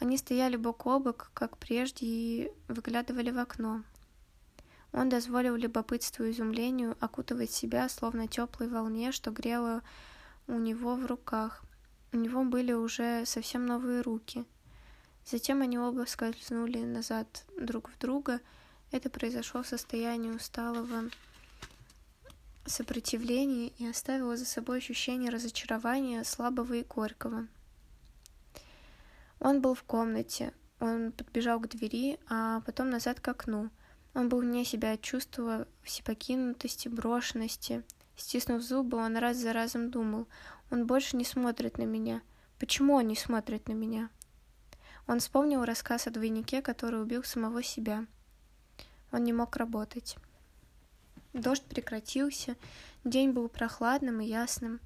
Они 0.00 0.16
стояли 0.16 0.56
бок 0.56 0.86
о 0.86 0.98
бок, 0.98 1.30
как 1.34 1.58
прежде, 1.58 2.06
и 2.06 2.52
выглядывали 2.68 3.30
в 3.30 3.38
окно. 3.38 3.82
Он 4.92 5.08
дозволил 5.08 5.54
любопытству 5.56 6.24
и 6.24 6.30
изумлению 6.30 6.96
окутывать 7.00 7.50
себя, 7.50 7.88
словно 7.88 8.26
теплой 8.26 8.68
волне, 8.68 9.12
что 9.12 9.30
грело 9.30 9.82
у 10.46 10.54
него 10.58 10.96
в 10.96 11.06
руках. 11.06 11.62
У 12.12 12.16
него 12.16 12.44
были 12.44 12.72
уже 12.72 13.26
совсем 13.26 13.66
новые 13.66 14.00
руки. 14.00 14.44
Затем 15.26 15.60
они 15.60 15.78
оба 15.78 16.06
скользнули 16.06 16.78
назад 16.78 17.44
друг 17.60 17.90
в 17.90 17.98
друга. 17.98 18.40
Это 18.90 19.10
произошло 19.10 19.62
в 19.62 19.66
состоянии 19.66 20.30
усталого 20.30 21.10
сопротивления 22.64 23.68
и 23.78 23.86
оставило 23.86 24.36
за 24.36 24.46
собой 24.46 24.78
ощущение 24.78 25.30
разочарования 25.30 26.24
слабого 26.24 26.74
и 26.74 26.82
горького. 26.82 27.46
Он 29.40 29.60
был 29.60 29.74
в 29.74 29.82
комнате. 29.82 30.52
Он 30.80 31.12
подбежал 31.12 31.60
к 31.60 31.68
двери, 31.68 32.18
а 32.28 32.60
потом 32.62 32.90
назад 32.90 33.20
к 33.20 33.28
окну. 33.28 33.70
Он 34.14 34.28
был 34.28 34.40
вне 34.40 34.64
себя 34.64 34.92
от 34.92 35.02
чувства 35.02 35.66
всепокинутости, 35.82 36.88
брошенности. 36.88 37.82
Стиснув 38.16 38.62
зубы, 38.62 38.98
он 38.98 39.16
раз 39.16 39.36
за 39.36 39.52
разом 39.52 39.90
думал, 39.90 40.26
он 40.70 40.86
больше 40.86 41.16
не 41.16 41.24
смотрит 41.24 41.78
на 41.78 41.84
меня. 41.84 42.22
Почему 42.58 42.94
он 42.94 43.06
не 43.06 43.16
смотрит 43.16 43.68
на 43.68 43.72
меня? 43.72 44.10
Он 45.06 45.20
вспомнил 45.20 45.64
рассказ 45.64 46.06
о 46.06 46.10
двойнике, 46.10 46.60
который 46.60 47.00
убил 47.00 47.22
самого 47.22 47.62
себя. 47.62 48.06
Он 49.12 49.24
не 49.24 49.32
мог 49.32 49.56
работать. 49.56 50.16
Дождь 51.32 51.62
прекратился, 51.62 52.56
день 53.04 53.30
был 53.30 53.48
прохладным 53.48 54.20
и 54.20 54.26
ясным. 54.26 54.80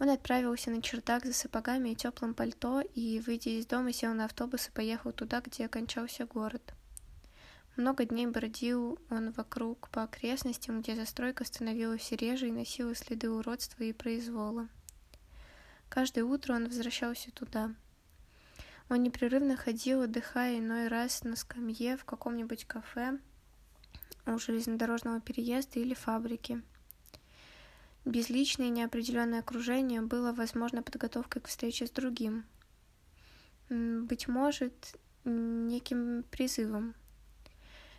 Он 0.00 0.10
отправился 0.10 0.70
на 0.70 0.82
чердак 0.82 1.24
за 1.24 1.32
сапогами 1.32 1.90
и 1.90 1.96
теплым 1.96 2.34
пальто 2.34 2.80
и, 2.80 3.20
выйдя 3.20 3.50
из 3.50 3.66
дома, 3.66 3.92
сел 3.92 4.14
на 4.14 4.26
автобус 4.26 4.68
и 4.68 4.72
поехал 4.72 5.12
туда, 5.12 5.40
где 5.40 5.66
окончался 5.66 6.26
город. 6.26 6.74
Много 7.78 8.04
дней 8.04 8.26
бродил 8.26 8.98
он 9.08 9.30
вокруг 9.30 9.88
по 9.88 10.02
окрестностям, 10.02 10.82
где 10.82 10.96
застройка 10.96 11.44
становилась 11.44 12.02
все 12.02 12.16
реже 12.16 12.48
и 12.48 12.52
носила 12.52 12.94
следы 12.94 13.30
уродства 13.30 13.84
и 13.84 13.92
произвола. 13.92 14.68
Каждое 15.88 16.24
утро 16.24 16.54
он 16.54 16.66
возвращался 16.66 17.30
туда. 17.30 17.74
Он 18.90 19.02
непрерывно 19.02 19.56
ходил, 19.56 20.02
отдыхая 20.02 20.58
иной 20.58 20.88
раз 20.88 21.22
на 21.22 21.36
скамье 21.36 21.96
в 21.96 22.04
каком-нибудь 22.04 22.66
кафе 22.66 23.18
у 24.26 24.38
железнодорожного 24.38 25.20
переезда 25.20 25.78
или 25.80 25.94
фабрики– 25.94 26.60
Безличное 28.04 28.68
и 28.68 28.70
неопределенное 28.70 29.40
окружение 29.40 30.00
было, 30.00 30.32
возможно, 30.32 30.82
подготовкой 30.82 31.42
к 31.42 31.48
встрече 31.48 31.86
с 31.86 31.90
другим. 31.90 32.46
Быть 33.68 34.28
может, 34.28 34.96
неким 35.24 36.24
призывом. 36.30 36.94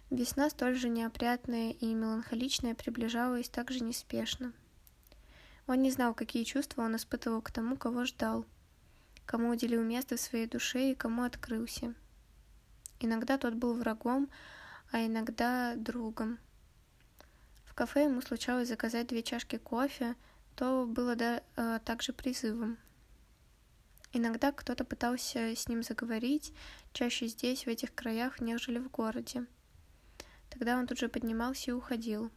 Весна, 0.09 0.49
столь 0.49 0.75
же 0.75 0.89
неопрятная 0.89 1.71
и 1.71 1.93
меланхоличная, 1.93 2.75
приближалась 2.75 3.49
так 3.49 3.71
же 3.71 3.83
неспешно. 3.83 4.53
Он 5.67 5.81
не 5.81 5.91
знал, 5.91 6.13
какие 6.13 6.43
чувства 6.43 6.81
он 6.81 6.95
испытывал 6.95 7.41
к 7.41 7.51
тому, 7.51 7.77
кого 7.77 8.05
ждал, 8.05 8.45
кому 9.25 9.49
уделил 9.49 9.83
место 9.83 10.17
в 10.17 10.21
своей 10.21 10.47
душе 10.47 10.91
и 10.91 10.95
кому 10.95 11.23
открылся. 11.23 11.93
Иногда 12.99 13.37
тот 13.37 13.53
был 13.53 13.75
врагом, 13.75 14.29
а 14.91 15.05
иногда 15.05 15.75
другом– 15.75 16.39
кафе 17.79 18.03
ему 18.03 18.21
случалось 18.21 18.67
заказать 18.67 19.07
две 19.07 19.23
чашки 19.23 19.57
кофе, 19.57 20.17
то 20.57 20.85
было 20.85 21.15
да, 21.15 21.41
э, 21.55 21.79
также 21.85 22.11
призывом. 22.11 22.77
Иногда 24.11 24.51
кто-то 24.51 24.83
пытался 24.83 25.55
с 25.55 25.69
ним 25.69 25.81
заговорить, 25.81 26.53
чаще 26.91 27.27
здесь, 27.27 27.63
в 27.63 27.69
этих 27.69 27.95
краях, 27.95 28.41
нежели 28.41 28.79
в 28.79 28.91
городе. 28.91 29.45
Тогда 30.49 30.77
он 30.77 30.87
тут 30.87 30.99
же 30.99 31.09
поднимался 31.09 31.71
и 31.71 31.73
уходил. 31.73 32.31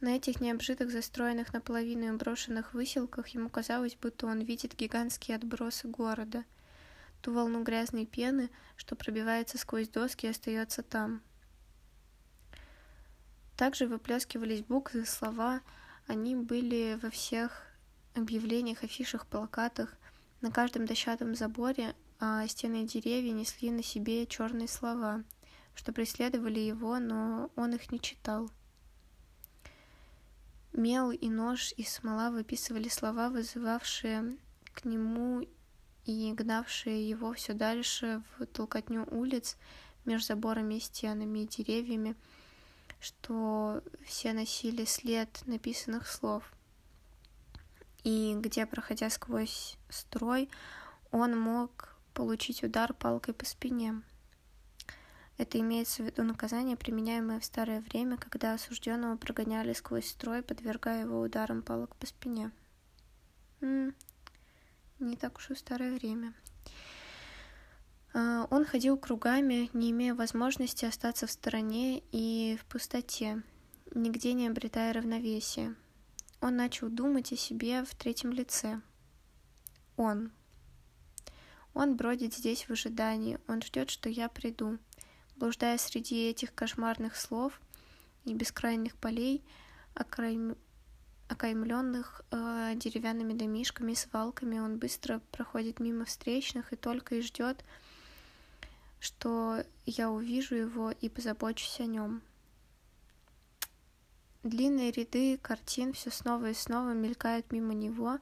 На 0.00 0.16
этих 0.16 0.40
необжитых, 0.40 0.90
застроенных 0.90 1.52
наполовину 1.52 2.12
и 2.12 2.16
брошенных 2.16 2.74
выселках 2.74 3.28
ему 3.28 3.48
казалось, 3.48 3.96
будто 4.00 4.26
он 4.26 4.40
видит 4.40 4.74
гигантские 4.74 5.36
отбросы 5.36 5.88
города, 5.88 6.44
ту 7.20 7.32
волну 7.32 7.62
грязной 7.62 8.06
пены, 8.06 8.50
что 8.76 8.96
пробивается 8.96 9.58
сквозь 9.58 9.88
доски 9.88 10.26
и 10.26 10.30
остается 10.30 10.82
там— 10.82 11.22
также 13.62 13.86
выплескивались 13.86 14.62
буквы, 14.62 15.06
слова. 15.06 15.60
Они 16.08 16.34
были 16.34 16.98
во 17.00 17.10
всех 17.10 17.62
объявлениях, 18.14 18.82
афишах, 18.82 19.24
плакатах, 19.26 19.94
на 20.40 20.50
каждом 20.50 20.84
дощатом 20.84 21.36
заборе, 21.36 21.94
а 22.18 22.44
стены 22.48 22.84
деревья 22.84 23.30
несли 23.30 23.70
на 23.70 23.84
себе 23.84 24.26
черные 24.26 24.66
слова, 24.66 25.22
что 25.74 25.92
преследовали 25.92 26.60
его, 26.60 26.98
но 26.98 27.50
он 27.56 27.74
их 27.74 27.90
не 27.92 28.00
читал. 28.00 28.50
Мел 30.72 31.10
и 31.10 31.28
нож 31.28 31.74
и 31.76 31.84
смола 31.84 32.30
выписывали 32.30 32.88
слова, 32.88 33.28
вызывавшие 33.28 34.38
к 34.72 34.84
нему 34.84 35.46
и 36.06 36.32
гнавшие 36.32 37.08
его 37.08 37.32
все 37.34 37.52
дальше 37.52 38.22
в 38.38 38.46
толкотню 38.46 39.06
улиц 39.10 39.56
между 40.04 40.28
заборами, 40.28 40.78
стенами 40.78 41.40
и 41.40 41.46
деревьями, 41.46 42.16
что 43.00 43.82
все 44.04 44.32
носили 44.32 44.84
след 44.84 45.42
написанных 45.46 46.08
слов. 46.08 46.50
И 48.02 48.34
где, 48.40 48.66
проходя 48.66 49.10
сквозь 49.10 49.76
строй, 49.88 50.48
он 51.10 51.38
мог 51.38 51.94
получить 52.14 52.64
удар 52.64 52.92
палкой 52.94 53.34
по 53.34 53.44
спине. 53.44 54.02
Это 55.38 55.58
имеется 55.58 56.02
в 56.02 56.06
виду 56.06 56.22
наказание, 56.22 56.76
применяемое 56.76 57.40
в 57.40 57.44
старое 57.44 57.80
время, 57.80 58.16
когда 58.16 58.54
осужденного 58.54 59.16
прогоняли 59.16 59.72
сквозь 59.72 60.08
строй, 60.08 60.42
подвергая 60.42 61.02
его 61.04 61.20
ударам 61.20 61.62
палок 61.62 61.96
по 61.96 62.06
спине. 62.06 62.52
М-м, 63.60 63.94
не 65.00 65.16
так 65.16 65.38
уж 65.38 65.50
и 65.50 65.54
старое 65.54 65.94
время. 65.94 66.34
А, 68.14 68.46
он 68.50 68.64
ходил 68.64 68.98
кругами, 68.98 69.70
не 69.72 69.90
имея 69.90 70.14
возможности 70.14 70.84
остаться 70.84 71.26
в 71.26 71.30
стороне 71.30 72.02
и 72.12 72.58
в 72.60 72.64
пустоте, 72.66 73.42
нигде 73.94 74.34
не 74.34 74.48
обретая 74.48 74.92
равновесия. 74.92 75.74
Он 76.40 76.56
начал 76.56 76.88
думать 76.88 77.32
о 77.32 77.36
себе 77.36 77.84
в 77.84 77.94
третьем 77.94 78.32
лице. 78.32 78.80
Он. 79.96 80.32
Он 81.72 81.96
бродит 81.96 82.34
здесь 82.34 82.64
в 82.68 82.70
ожидании, 82.70 83.38
он 83.48 83.62
ждет, 83.62 83.88
что 83.88 84.08
я 84.08 84.28
приду. 84.28 84.78
Блуждая 85.42 85.76
среди 85.76 86.28
этих 86.28 86.54
кошмарных 86.54 87.16
слов 87.16 87.60
и 88.24 88.32
бескрайних 88.32 88.94
полей, 88.94 89.42
окаймленных 89.96 92.22
э, 92.30 92.74
деревянными 92.76 93.32
домишками, 93.32 93.94
свалками, 93.94 94.60
он 94.60 94.78
быстро 94.78 95.20
проходит 95.32 95.80
мимо 95.80 96.04
встречных 96.04 96.72
и 96.72 96.76
только 96.76 97.16
и 97.16 97.22
ждет, 97.22 97.64
что 99.00 99.64
я 99.84 100.12
увижу 100.12 100.54
его 100.54 100.92
и 100.92 101.08
позабочусь 101.08 101.80
о 101.80 101.86
нем. 101.86 102.22
Длинные 104.44 104.92
ряды 104.92 105.38
картин 105.38 105.92
все 105.92 106.12
снова 106.12 106.50
и 106.50 106.54
снова 106.54 106.92
мелькают 106.92 107.50
мимо 107.50 107.74
него. 107.74 108.20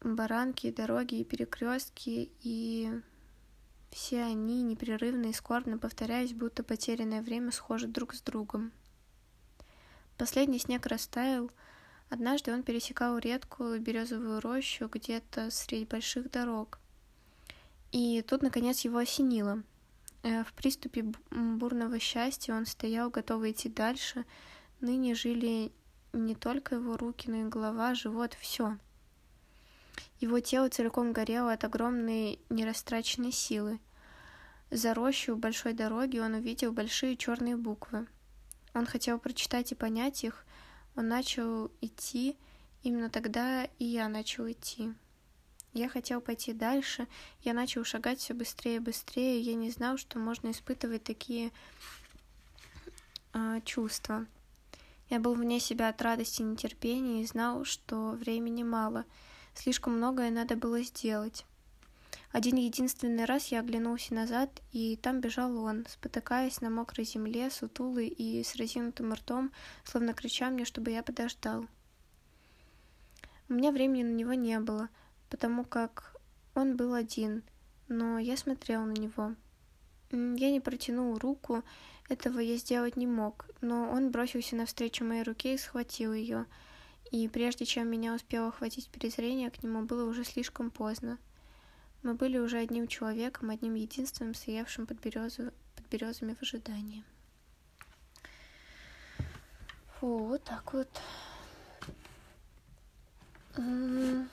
Баранки, 0.00 0.72
дороги 0.72 1.20
и 1.20 1.24
перекрестки, 1.24 2.32
и 2.40 3.00
все 3.90 4.22
они 4.22 4.62
непрерывно 4.62 5.26
и 5.26 5.32
скорбно 5.32 5.78
повторяясь, 5.78 6.32
будто 6.32 6.62
потерянное 6.62 7.22
время 7.22 7.50
схожи 7.50 7.86
друг 7.86 8.14
с 8.14 8.22
другом. 8.22 8.72
Последний 10.16 10.58
снег 10.58 10.86
растаял. 10.86 11.50
Однажды 12.08 12.52
он 12.52 12.62
пересекал 12.62 13.18
редкую 13.18 13.80
березовую 13.80 14.40
рощу 14.40 14.88
где-то 14.88 15.50
среди 15.50 15.84
больших 15.84 16.30
дорог. 16.30 16.78
И 17.92 18.22
тут, 18.22 18.42
наконец, 18.42 18.80
его 18.80 18.98
осенило. 18.98 19.62
Э, 20.22 20.44
в 20.44 20.52
приступе 20.52 21.12
бурного 21.30 21.98
счастья 21.98 22.54
он 22.54 22.66
стоял, 22.66 23.10
готовый 23.10 23.52
идти 23.52 23.68
дальше. 23.68 24.24
Ныне 24.80 25.14
жили 25.14 25.72
не 26.12 26.34
только 26.34 26.76
его 26.76 26.96
руки, 26.96 27.30
но 27.30 27.46
и 27.46 27.48
голова, 27.48 27.94
живот, 27.94 28.34
все. 28.34 28.76
Его 30.20 30.38
тело 30.40 30.68
целиком 30.68 31.12
горело 31.12 31.52
от 31.52 31.64
огромной 31.64 32.38
нерастраченной 32.50 33.32
силы. 33.32 33.80
За 34.70 34.94
рощу 34.94 35.34
большой 35.34 35.72
дороги 35.72 36.18
он 36.18 36.34
увидел 36.34 36.72
большие 36.72 37.16
черные 37.16 37.56
буквы. 37.56 38.06
Он 38.74 38.86
хотел 38.86 39.18
прочитать 39.18 39.72
и 39.72 39.74
понять 39.74 40.22
их. 40.22 40.44
Он 40.94 41.08
начал 41.08 41.70
идти. 41.80 42.36
Именно 42.82 43.10
тогда 43.10 43.64
и 43.64 43.84
я 43.84 44.08
начал 44.08 44.48
идти. 44.50 44.92
Я 45.72 45.88
хотел 45.88 46.20
пойти 46.20 46.52
дальше, 46.52 47.06
я 47.42 47.54
начал 47.54 47.84
шагать 47.84 48.18
все 48.18 48.34
быстрее 48.34 48.76
и 48.76 48.80
быстрее, 48.80 49.40
я 49.40 49.54
не 49.54 49.70
знал, 49.70 49.98
что 49.98 50.18
можно 50.18 50.50
испытывать 50.50 51.04
такие 51.04 51.52
э, 53.34 53.60
чувства. 53.64 54.26
Я 55.10 55.20
был 55.20 55.34
вне 55.34 55.60
себя 55.60 55.88
от 55.88 56.02
радости 56.02 56.42
и 56.42 56.44
нетерпения 56.44 57.22
и 57.22 57.26
знал, 57.26 57.64
что 57.64 58.10
времени 58.12 58.64
мало, 58.64 59.04
слишком 59.54 59.96
многое 59.96 60.30
надо 60.30 60.56
было 60.56 60.82
сделать. 60.82 61.44
Один 62.32 62.56
единственный 62.56 63.24
раз 63.24 63.46
я 63.46 63.60
оглянулся 63.60 64.14
назад, 64.14 64.62
и 64.70 64.96
там 64.96 65.20
бежал 65.20 65.56
он, 65.58 65.84
спотыкаясь 65.88 66.60
на 66.60 66.70
мокрой 66.70 67.04
земле, 67.04 67.50
сутулый 67.50 68.06
и 68.06 68.44
с 68.44 68.54
разинутым 68.54 69.12
ртом, 69.14 69.50
словно 69.84 70.14
крича 70.14 70.48
мне, 70.50 70.64
чтобы 70.64 70.92
я 70.92 71.02
подождал. 71.02 71.66
У 73.48 73.54
меня 73.54 73.72
времени 73.72 74.04
на 74.04 74.14
него 74.14 74.34
не 74.34 74.60
было, 74.60 74.88
потому 75.28 75.64
как 75.64 76.14
он 76.54 76.76
был 76.76 76.94
один, 76.94 77.42
но 77.88 78.20
я 78.20 78.36
смотрел 78.36 78.84
на 78.84 78.92
него. 78.92 79.34
Я 80.12 80.50
не 80.52 80.60
протянул 80.60 81.18
руку, 81.18 81.64
этого 82.08 82.38
я 82.38 82.56
сделать 82.56 82.96
не 82.96 83.06
мог, 83.06 83.46
но 83.60 83.90
он 83.90 84.10
бросился 84.10 84.54
навстречу 84.54 85.04
моей 85.04 85.22
руке 85.22 85.54
и 85.54 85.58
схватил 85.58 86.12
ее. 86.12 86.46
И 87.10 87.26
прежде 87.28 87.64
чем 87.64 87.88
меня 87.88 88.14
успело 88.14 88.48
охватить 88.48 88.88
презрение 88.88 89.50
к 89.50 89.62
нему, 89.62 89.82
было 89.82 90.08
уже 90.08 90.24
слишком 90.24 90.70
поздно. 90.70 91.18
Мы 92.02 92.14
были 92.14 92.38
уже 92.38 92.58
одним 92.58 92.86
человеком, 92.86 93.50
одним 93.50 93.74
единственным, 93.74 94.34
стоявшим 94.34 94.86
под, 94.86 95.00
березу, 95.00 95.52
под 95.76 95.86
березами 95.88 96.34
в 96.34 96.42
ожидании. 96.42 97.04
Фу, 99.98 100.18
вот 100.18 100.44
так 100.44 100.72
вот. 100.72 100.88
Ну, 103.56 104.26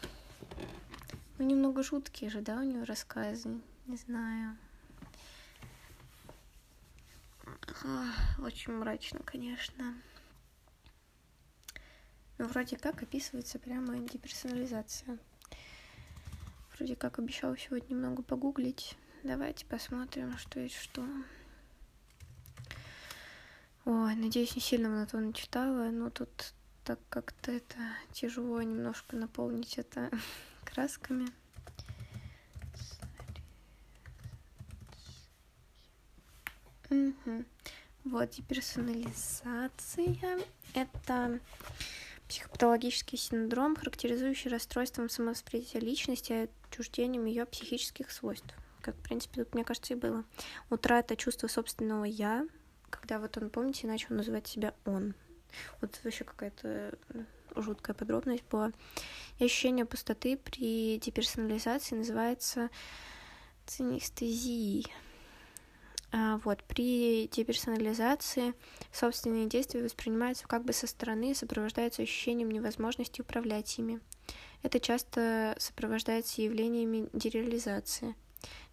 немного 1.40 1.84
жуткие 1.84 2.30
же, 2.30 2.42
да, 2.42 2.58
у 2.58 2.64
него 2.64 2.86
рассказы? 2.86 3.60
Не 3.88 3.98
знаю. 3.98 4.56
Очень 8.40 8.74
мрачно, 8.74 9.20
конечно. 9.26 9.96
Но 12.38 12.46
вроде 12.46 12.78
как 12.78 13.02
описывается 13.02 13.60
прямо 13.60 13.98
деперсонализация. 13.98 15.18
Вроде 16.76 16.96
как 16.96 17.18
обещал 17.18 17.56
сегодня 17.58 17.96
немного 17.96 18.22
погуглить. 18.22 18.96
Давайте 19.24 19.66
посмотрим, 19.66 20.38
что 20.38 20.60
есть 20.60 20.76
что. 20.76 21.04
Ой, 23.86 24.16
надеюсь, 24.16 24.56
не 24.56 24.62
сильно 24.62 24.90
монотонно 24.90 25.34
читала, 25.34 25.90
но 25.90 26.10
тут 26.10 26.54
так 26.84 27.00
как-то 27.10 27.52
это 27.52 27.78
тяжело 28.12 28.62
немножко 28.62 29.16
наполнить 29.16 29.78
это 29.78 30.12
красками. 30.66 31.28
Угу. 36.90 37.46
Вот, 38.06 38.30
деперсонализация— 38.30 40.40
это 40.74 41.40
психопатологический 42.28 43.18
синдром, 43.18 43.76
характеризующий 43.76 44.50
расстройством 44.50 45.10
самовосприятия 45.10 45.80
личности, 45.80 46.50
отчуждением 46.70 47.26
ее 47.26 47.46
психических 47.46 48.12
свойств. 48.12 48.54
Как, 48.82 48.96
в 48.96 49.02
принципе, 49.02 49.44
тут, 49.44 49.54
мне 49.54 49.64
кажется, 49.64 49.94
и 49.94 49.98
было. 49.98 50.24
Утрата 50.70 51.16
чувства 51.16 51.48
собственного 51.48 52.04
«я», 52.04 52.48
когда 52.90 53.20
вот 53.20 53.38
он, 53.38 53.50
помните, 53.50 53.88
начал 53.88 54.16
называть 54.16 54.48
себя 54.48 54.74
«он». 54.86 55.14
Вот 55.82 56.00
вообще 56.04 56.24
какая-то 56.24 56.98
жуткая 57.56 57.96
подробность 57.96 58.44
была. 58.52 58.72
И 59.40 59.46
ощущение 59.46 59.86
пустоты 59.86 60.38
при 60.38 60.98
деперсонализации 61.00 61.96
называется 61.96 62.70
цинестезией. 63.66 64.86
А, 66.12 66.38
вот, 66.38 66.64
при 66.64 67.28
деперсонализации 67.28 68.54
собственные 68.94 69.48
действия 69.48 69.84
воспринимаются 69.84 70.48
как 70.48 70.64
бы 70.64 70.74
со 70.74 70.88
стороны 70.88 71.32
и 71.32 71.36
сопровождаются 71.36 72.02
ощущением 72.02 72.50
невозможности 72.52 73.22
управлять 73.22 73.78
ими. 73.78 74.00
Это 74.64 74.80
часто 74.80 75.56
сопровождается 75.60 76.42
явлениями 76.42 77.10
дереализации. 77.14 78.16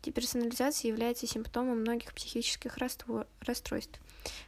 Деперсонализация 0.02 0.88
является 0.88 1.26
симптомом 1.26 1.80
многих 1.80 2.14
психических 2.14 2.76
расстройств. 2.76 4.00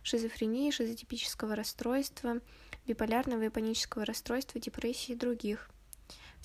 Шизофрении, 0.02 0.70
шизотипического 0.70 1.56
расстройства, 1.56 2.40
биполярного 2.86 3.44
и 3.44 3.48
панического 3.48 4.04
расстройства, 4.04 4.60
депрессии 4.60 5.12
и 5.12 5.16
других. 5.16 5.70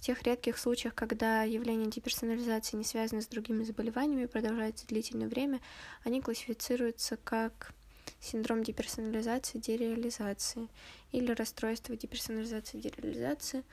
В 0.01 0.03
тех 0.03 0.23
редких 0.23 0.57
случаях, 0.57 0.95
когда 0.95 1.43
явление 1.43 1.87
деперсонализации 1.87 2.75
не 2.75 2.83
связано 2.83 3.21
с 3.21 3.27
другими 3.27 3.63
заболеваниями 3.63 4.23
и 4.23 4.27
продолжается 4.27 4.87
длительное 4.87 5.27
время, 5.27 5.61
они 6.03 6.21
классифицируются 6.21 7.17
как 7.17 7.71
синдром 8.19 8.63
деперсонализации, 8.63 9.59
дереализации 9.59 10.69
или 11.11 11.31
расстройство 11.33 11.95
деперсонализации, 11.95 12.79
дереализации. 12.79 13.63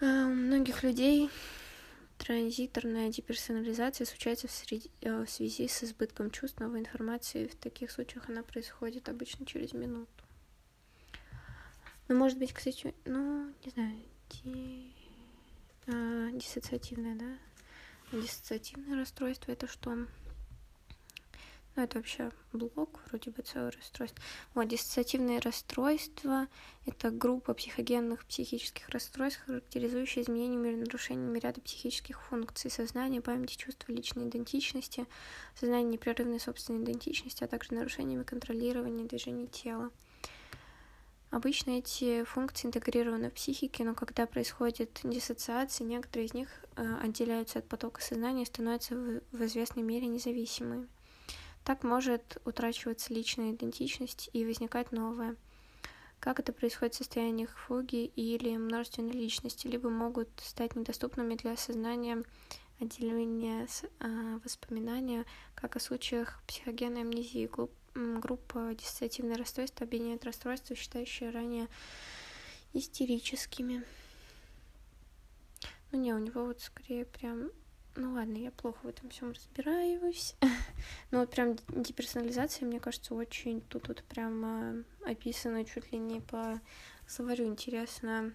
А, 0.00 0.24
у 0.24 0.32
многих 0.32 0.82
людей 0.82 1.28
транзиторная 2.16 3.10
деперсонализация 3.10 4.06
случается 4.06 4.48
в, 4.48 4.50
среди, 4.50 4.90
э, 5.02 5.24
в 5.24 5.28
связи 5.28 5.68
с 5.68 5.84
избытком 5.84 6.30
чувств, 6.30 6.60
новой 6.60 6.80
информации. 6.80 7.46
В 7.46 7.56
таких 7.56 7.90
случаях 7.90 8.30
она 8.30 8.42
происходит 8.42 9.10
обычно 9.10 9.44
через 9.44 9.74
минуту. 9.74 10.24
Ну, 12.08 12.16
может 12.16 12.38
быть, 12.38 12.54
кстати, 12.54 12.94
ну, 13.04 13.52
не 13.66 13.70
знаю, 13.70 14.00
а, 15.92 16.30
диссоциативное, 16.32 17.16
да? 17.16 18.18
Диссоциативное 18.18 18.96
расстройство 18.96 19.52
это 19.52 19.66
что? 19.66 20.06
Ну, 21.76 21.84
это 21.84 21.98
вообще 21.98 22.32
блок, 22.52 23.00
вроде 23.06 23.30
бы 23.30 23.42
целое 23.42 23.70
расстройство. 23.70 24.22
Вот, 24.54 24.66
диссоциативное 24.66 25.40
расстройство— 25.40 26.48
это 26.86 27.10
группа 27.10 27.54
психогенных 27.54 28.24
психических 28.26 28.88
расстройств, 28.88 29.42
характеризующие 29.46 30.24
изменениями 30.24 30.68
или 30.70 30.80
нарушениями 30.80 31.38
ряда 31.38 31.60
психических 31.60 32.20
функций 32.22 32.70
сознания, 32.70 33.20
памяти, 33.20 33.56
чувства 33.56 33.92
личной 33.92 34.28
идентичности, 34.28 35.06
сознания 35.54 35.84
непрерывной 35.90 36.40
собственной 36.40 36.82
идентичности, 36.82 37.44
а 37.44 37.48
также 37.48 37.74
нарушениями 37.74 38.24
контролирования 38.24 39.04
движений 39.04 39.46
тела. 39.46 39.90
Обычно 41.30 41.78
эти 41.78 42.24
функции 42.24 42.66
интегрированы 42.66 43.30
в 43.30 43.34
психике, 43.34 43.84
но 43.84 43.94
когда 43.94 44.26
происходит 44.26 45.00
диссоциация, 45.04 45.86
некоторые 45.86 46.26
из 46.26 46.34
них 46.34 46.48
э, 46.74 46.96
отделяются 47.02 47.60
от 47.60 47.68
потока 47.68 48.02
сознания 48.02 48.42
и 48.42 48.46
становятся 48.46 48.96
в 48.96 49.44
известной 49.44 49.84
мере 49.84 50.08
независимыми. 50.08 50.88
Так 51.64 51.84
может 51.84 52.38
утрачиваться 52.44 53.14
личная 53.14 53.52
идентичность 53.52 54.28
и 54.32 54.44
возникать 54.44 54.90
новая. 54.90 55.36
Как 56.18 56.40
это 56.40 56.52
происходит 56.52 56.94
в 56.94 56.98
состояниях 56.98 57.56
фуги 57.56 58.06
или 58.16 58.56
множественной 58.56 59.12
личности, 59.12 59.68
либо 59.68 59.88
могут 59.88 60.28
стать 60.42 60.74
недоступными 60.74 61.36
для 61.36 61.56
сознания 61.56 62.24
отделения 62.80 63.68
э, 64.00 64.40
воспоминания, 64.42 65.24
как 65.54 65.76
в 65.76 65.80
случаях 65.80 66.42
психогенной 66.48 67.02
амнезии, 67.02 67.46
группа 67.94 68.74
диссоциативное 68.74 69.36
расстройство 69.36 69.86
объединяет 69.86 70.24
расстройства, 70.24 70.76
считающие 70.76 71.30
ранее 71.30 71.68
истерическими. 72.72 73.84
Ну 75.92 75.98
не, 75.98 76.14
у 76.14 76.18
него 76.18 76.46
вот 76.46 76.60
скорее 76.60 77.04
прям... 77.04 77.50
Ну 77.96 78.12
ладно, 78.12 78.36
я 78.36 78.52
плохо 78.52 78.78
в 78.84 78.86
этом 78.86 79.10
всем 79.10 79.32
разбираюсь. 79.32 80.36
Но 81.10 81.20
вот 81.20 81.30
прям 81.30 81.56
деперсонализация, 81.68 82.66
мне 82.66 82.78
кажется, 82.78 83.14
очень 83.14 83.60
тут 83.62 83.88
вот 83.88 84.04
прям 84.04 84.84
описано 85.04 85.64
чуть 85.64 85.90
ли 85.90 85.98
не 85.98 86.20
по 86.20 86.60
словарю 87.08 87.46
интересно. 87.46 88.32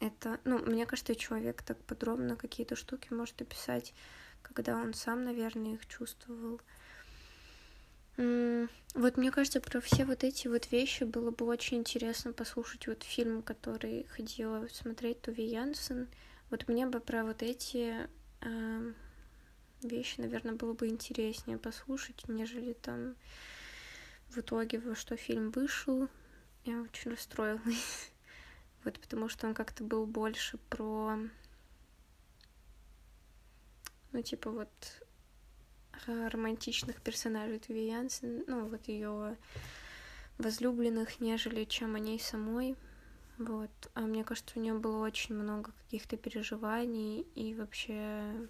Это, 0.00 0.38
ну, 0.44 0.58
мне 0.58 0.84
кажется, 0.84 1.14
человек 1.14 1.62
так 1.62 1.82
подробно 1.84 2.36
какие-то 2.36 2.76
штуки 2.76 3.14
может 3.14 3.40
описать, 3.40 3.94
когда 4.42 4.76
он 4.76 4.92
сам, 4.92 5.24
наверное, 5.24 5.74
их 5.74 5.86
чувствовал. 5.86 6.60
Вот 8.16 9.18
мне 9.18 9.30
кажется, 9.30 9.60
про 9.60 9.80
все 9.80 10.06
вот 10.06 10.24
эти 10.24 10.48
вот 10.48 10.70
вещи 10.72 11.04
было 11.04 11.30
бы 11.30 11.44
очень 11.44 11.78
интересно 11.78 12.32
послушать 12.32 12.86
вот 12.86 13.02
фильм, 13.02 13.42
который 13.42 14.04
ходила 14.04 14.66
смотреть 14.72 15.20
Туви 15.20 15.44
Янсен. 15.44 16.08
Вот 16.48 16.66
мне 16.66 16.86
бы 16.86 17.00
про 17.00 17.24
вот 17.24 17.42
эти 17.42 18.08
э, 18.40 18.92
вещи, 19.82 20.20
наверное, 20.20 20.54
было 20.54 20.72
бы 20.72 20.88
интереснее 20.88 21.58
послушать, 21.58 22.26
нежели 22.26 22.72
там 22.72 23.16
в 24.30 24.38
итоге, 24.38 24.78
во 24.78 24.94
что 24.94 25.16
фильм 25.16 25.50
вышел. 25.50 26.08
Я 26.64 26.80
очень 26.80 27.10
расстроилась. 27.10 28.10
Вот 28.84 29.00
потому 29.00 29.28
что 29.28 29.48
он 29.48 29.54
как-то 29.54 29.82
был 29.82 30.06
больше 30.06 30.58
про... 30.70 31.18
Ну, 34.12 34.22
типа 34.22 34.52
вот 34.52 34.70
романтичных 36.06 37.00
персонажей 37.00 37.58
Туви 37.58 37.86
Янсен, 37.86 38.44
ну, 38.46 38.68
вот 38.68 38.86
ее 38.88 39.36
возлюбленных, 40.38 41.20
нежели 41.20 41.64
чем 41.64 41.94
о 41.94 41.98
ней 41.98 42.20
самой. 42.20 42.76
Вот. 43.38 43.70
А 43.94 44.00
мне 44.00 44.24
кажется, 44.24 44.58
у 44.58 44.62
нее 44.62 44.74
было 44.74 45.04
очень 45.04 45.34
много 45.34 45.72
каких-то 45.84 46.16
переживаний 46.16 47.26
и 47.34 47.54
вообще 47.54 48.48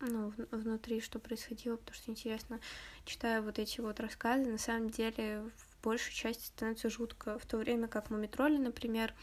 ну, 0.00 0.32
внутри, 0.50 1.00
что 1.00 1.18
происходило, 1.18 1.76
потому 1.76 1.94
что 1.94 2.10
интересно, 2.10 2.60
читая 3.04 3.42
вот 3.42 3.58
эти 3.58 3.80
вот 3.80 4.00
рассказы, 4.00 4.44
на 4.44 4.58
самом 4.58 4.90
деле 4.90 5.50
в 5.56 5.82
большей 5.82 6.12
части 6.14 6.46
становится 6.46 6.88
жутко, 6.90 7.38
в 7.38 7.46
то 7.46 7.56
время 7.56 7.88
как 7.88 8.10
Мумитроли, 8.10 8.58
например, 8.58 9.14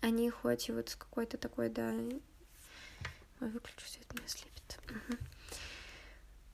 они 0.00 0.30
хоть 0.30 0.68
и 0.68 0.72
вот 0.72 0.88
с 0.88 0.96
какой-то 0.96 1.36
такой, 1.36 1.68
да... 1.68 1.92
Ой, 3.40 3.50
выключу 3.50 3.86
свет, 3.86 4.12
меня 4.14 4.26
слепит. 4.26 4.78
Угу. 4.88 5.18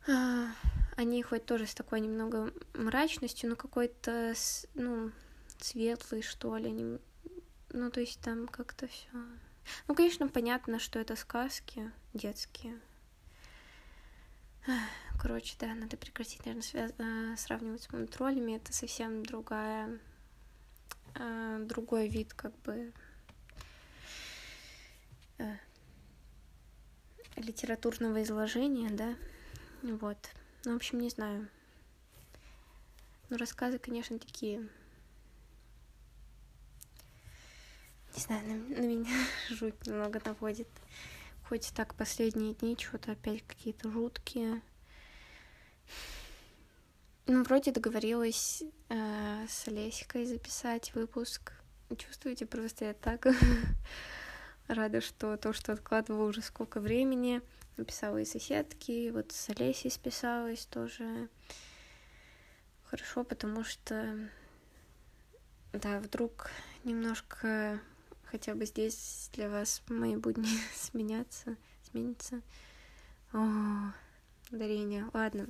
А, 0.07 0.49
они 0.97 1.23
хоть 1.23 1.47
тоже 1.47 1.67
с 1.67 1.75
такой 1.75 2.01
немного 2.01 2.53
мрачностью, 2.75 3.51
но 3.51 3.57
какой-то, 3.57 4.35
ну, 4.75 5.11
светлый, 5.59 6.23
что 6.23 6.57
ли, 6.57 6.67
они, 6.67 6.99
ну, 7.71 7.91
то 7.91 8.01
есть 8.01 8.21
там 8.21 8.47
как-то 8.49 8.87
все. 8.87 9.09
Ну, 9.89 9.95
конечно, 9.95 10.29
понятно, 10.29 10.79
что 10.79 10.99
это 10.99 11.17
сказки 11.17 11.91
детские. 12.13 12.79
Короче, 15.21 15.57
да, 15.59 15.75
надо 15.75 15.97
прекратить, 15.97 16.45
наверное, 16.45 16.63
связ... 16.63 16.93
Э, 16.99 17.37
сравнивать 17.37 17.83
с 17.83 17.93
мумитролями. 17.93 18.57
Это 18.57 18.73
совсем 18.73 19.25
другая, 19.25 19.99
э, 21.15 21.65
другой 21.67 22.09
вид, 22.09 22.35
как 22.35 22.55
бы, 22.61 22.93
литературного 27.37 28.23
изложения, 28.23 28.91
да. 28.91 29.15
Вот. 29.93 30.17
Ну, 30.65 30.73
в 30.73 30.77
общем, 30.77 30.99
не 30.99 31.11
знаю. 31.11 31.47
Ну, 33.29 33.37
рассказы, 33.37 33.79
конечно, 33.79 34.19
такие... 34.19 34.67
Не 38.15 38.21
знаю, 38.21 38.47
на, 38.47 38.55
на 38.55 38.87
меня 38.87 39.15
жуть 39.51 39.87
немного 39.87 40.23
наводит. 40.25 40.69
Хоть 41.49 41.71
так 41.75 41.95
последние 41.97 42.55
дни 42.55 42.79
что-то 42.81 43.13
опять 43.13 43.47
какие-то 43.47 43.91
жуткие. 43.91 44.63
Ну, 47.27 47.43
вроде 47.45 47.71
договорилась 47.71 48.63
э, 48.89 49.47
с 49.47 49.69
Олесикой 49.69 50.25
записать 50.25 50.95
выпуск. 50.95 51.53
Чувствуете, 51.99 52.47
просто 52.47 52.87
я 52.87 52.95
так 52.95 53.27
рада, 54.67 55.03
что 55.03 55.37
то, 55.37 55.53
что 55.53 55.73
откладывала 55.73 56.27
уже 56.27 56.41
сколько 56.41 56.81
времени, 56.81 57.43
написала 57.77 58.19
и 58.19 58.25
соседки, 58.25 59.11
вот 59.11 59.33
с 59.33 59.51
Олесей 59.51 59.91
списалась 59.91 60.67
тоже. 60.67 61.29
Хорошо, 62.85 63.25
потому 63.25 63.65
что, 63.65 64.29
да, 65.73 66.01
вдруг 66.01 66.51
немножко 66.85 67.81
хотя 68.25 68.55
бы 68.55 68.67
здесь 68.67 69.31
для 69.33 69.49
вас 69.49 69.83
мои 69.89 70.17
будни 70.17 70.49
сменятся, 70.75 71.57
сменятся. 71.91 72.41
О, 73.33 73.93
дарение. 74.51 75.09
Ладно. 75.13 75.49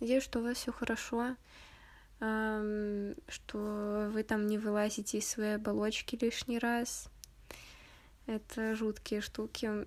Надеюсь, 0.00 0.24
что 0.24 0.40
у 0.40 0.42
вас 0.42 0.56
все 0.56 0.72
хорошо, 0.72 1.36
что 2.18 4.10
вы 4.12 4.22
там 4.22 4.46
не 4.46 4.58
вылазите 4.58 5.18
из 5.18 5.28
своей 5.28 5.56
оболочки 5.56 6.16
лишний 6.20 6.58
раз. 6.58 7.08
Это 8.26 8.74
жуткие 8.74 9.20
штуки. 9.20 9.86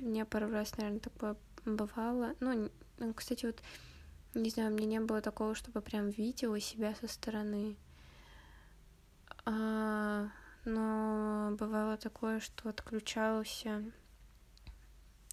Мне 0.00 0.24
пару 0.24 0.50
раз, 0.50 0.76
наверное, 0.76 1.00
такое 1.00 1.36
бывало. 1.64 2.34
Ну, 2.40 2.70
ну, 2.98 3.14
кстати, 3.14 3.46
вот, 3.46 3.62
не 4.34 4.50
знаю, 4.50 4.72
мне 4.72 4.86
не 4.86 5.00
было 5.00 5.20
такого, 5.20 5.54
чтобы 5.54 5.80
прям 5.80 6.10
видела 6.10 6.58
себя 6.60 6.94
со 6.94 7.08
стороны. 7.08 7.76
А, 9.46 10.28
но 10.64 11.54
бывало 11.58 11.96
такое, 11.96 12.40
что 12.40 12.70
отключался, 12.70 13.84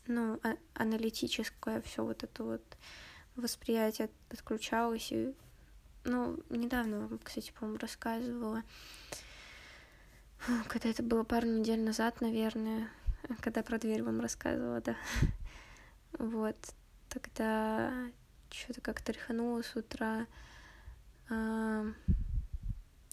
ну, 0.08 0.40
а- 0.44 0.58
аналитическое 0.74 1.82
все 1.82 2.04
вот 2.04 2.24
это 2.24 2.44
вот 2.44 2.78
восприятие 3.36 4.10
отключалось. 4.30 5.12
И, 5.12 5.34
ну, 6.04 6.44
недавно 6.50 7.10
кстати, 7.24 7.52
по-моему, 7.52 7.80
рассказывала, 7.80 8.64
когда 10.68 10.90
это 10.90 11.04
было 11.04 11.24
пару 11.24 11.48
недель 11.48 11.82
назад, 11.82 12.20
наверное, 12.20 12.90
когда 13.40 13.64
про 13.64 13.78
дверь 13.78 14.04
вам 14.04 14.20
рассказывала, 14.22 14.82
да. 14.82 14.96
Вот, 16.14 16.58
тогда 17.10 17.92
что-то 18.50 18.82
как-то 18.82 19.12
рехануло 19.12 19.62
с 19.62 19.76
утра. 19.76 20.28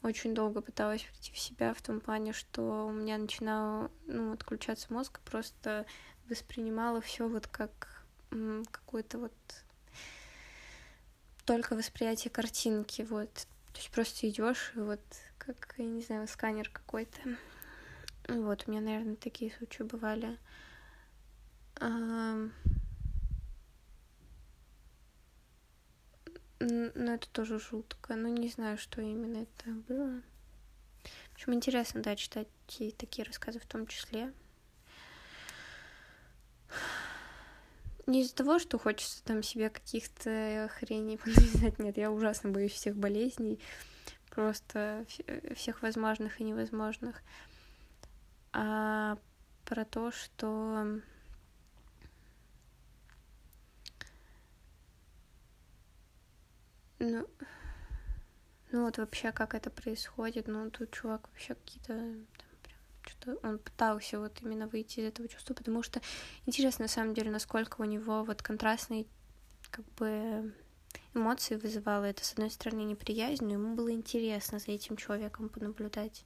Очень 0.02 0.34
долго 0.34 0.60
пыталась 0.60 1.02
прийти 1.02 1.32
в 1.32 1.38
себя 1.38 1.74
в 1.74 1.82
том 1.82 2.00
плане, 2.00 2.32
что 2.32 2.86
у 2.86 2.92
меня 2.92 3.18
начинал 3.18 3.90
ну, 4.06 4.32
отключаться 4.32 4.92
мозг, 4.92 5.20
просто 5.20 5.86
воспринимала 6.28 7.00
все 7.00 7.28
вот 7.28 7.46
как 7.46 8.04
какой-то 8.30 9.18
вот 9.18 9.32
только 11.44 11.74
восприятие 11.74 12.30
картинки, 12.30 13.02
вот. 13.02 13.32
То 13.72 13.78
есть 13.78 13.90
просто 13.90 14.28
идешь 14.28 14.72
и 14.76 14.80
вот 14.80 15.00
как, 15.38 15.74
я 15.78 15.84
не 15.84 16.02
знаю, 16.02 16.28
сканер 16.28 16.68
какой-то. 16.68 17.20
Вот, 18.28 18.64
у 18.66 18.70
меня, 18.70 18.80
наверное, 18.82 19.16
такие 19.16 19.50
случаи 19.50 19.82
бывали. 19.82 20.38
Но 21.80 22.50
это 26.60 27.28
тоже 27.30 27.58
жутко. 27.58 28.16
Ну, 28.16 28.28
не 28.28 28.48
знаю, 28.48 28.78
что 28.78 29.00
именно 29.00 29.38
это 29.38 29.70
было. 29.88 30.22
В 31.30 31.34
общем, 31.34 31.54
интересно, 31.54 32.02
да, 32.02 32.16
читать 32.16 32.48
и 32.78 32.90
такие 32.90 33.24
рассказы 33.24 33.60
в 33.60 33.66
том 33.66 33.86
числе. 33.86 34.32
Не 38.06 38.22
из-за 38.22 38.34
того, 38.34 38.58
что 38.58 38.78
хочется 38.78 39.22
там 39.22 39.42
себе 39.42 39.70
каких-то 39.70 40.68
хреней 40.74 41.16
понавязать. 41.18 41.78
Нет, 41.78 41.96
я 41.96 42.10
ужасно 42.10 42.50
боюсь 42.50 42.72
всех 42.72 42.96
болезней. 42.96 43.60
Просто 44.30 45.06
всех 45.54 45.82
возможных 45.82 46.40
и 46.40 46.44
невозможных. 46.44 47.22
А 48.52 49.18
про 49.64 49.84
то, 49.84 50.10
что 50.10 51.00
ну, 56.98 57.26
ну 58.70 58.84
вот 58.84 58.98
вообще 58.98 59.32
как 59.32 59.54
это 59.54 59.70
происходит, 59.70 60.48
ну 60.48 60.70
тут 60.70 60.90
чувак 60.90 61.28
вообще 61.28 61.54
какие-то 61.54 62.14
что 63.06 63.36
он 63.42 63.58
пытался 63.58 64.18
вот 64.20 64.40
именно 64.42 64.66
выйти 64.68 65.00
из 65.00 65.06
этого 65.06 65.28
чувства, 65.28 65.54
потому 65.54 65.82
что 65.82 66.00
интересно 66.46 66.84
на 66.84 66.88
самом 66.88 67.14
деле, 67.14 67.30
насколько 67.30 67.80
у 67.80 67.84
него 67.84 68.22
вот 68.24 68.42
контрастные 68.42 69.06
как 69.70 69.84
бы 69.94 70.54
эмоции 71.14 71.56
вызывало 71.56 72.04
это, 72.04 72.24
с 72.24 72.32
одной 72.32 72.50
стороны, 72.50 72.82
неприязнь, 72.82 73.44
но 73.44 73.52
ему 73.52 73.74
было 73.74 73.90
интересно 73.90 74.58
за 74.58 74.72
этим 74.72 74.96
человеком 74.96 75.48
понаблюдать. 75.48 76.24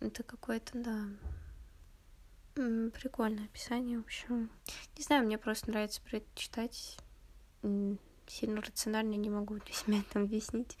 Это 0.00 0.22
какое-то, 0.22 0.78
да, 0.78 1.06
прикольное 2.54 3.44
описание, 3.44 3.98
в 3.98 4.04
общем. 4.04 4.50
Не 4.96 5.02
знаю, 5.02 5.24
мне 5.24 5.38
просто 5.38 5.70
нравится 5.70 6.00
про 6.02 6.18
это 6.18 6.26
читать 6.34 6.98
сильно 8.28 8.60
рационально 8.60 9.14
не 9.14 9.30
могу 9.30 9.58
для 9.58 9.72
себя 9.72 10.02
там 10.12 10.24
объяснить. 10.24 10.76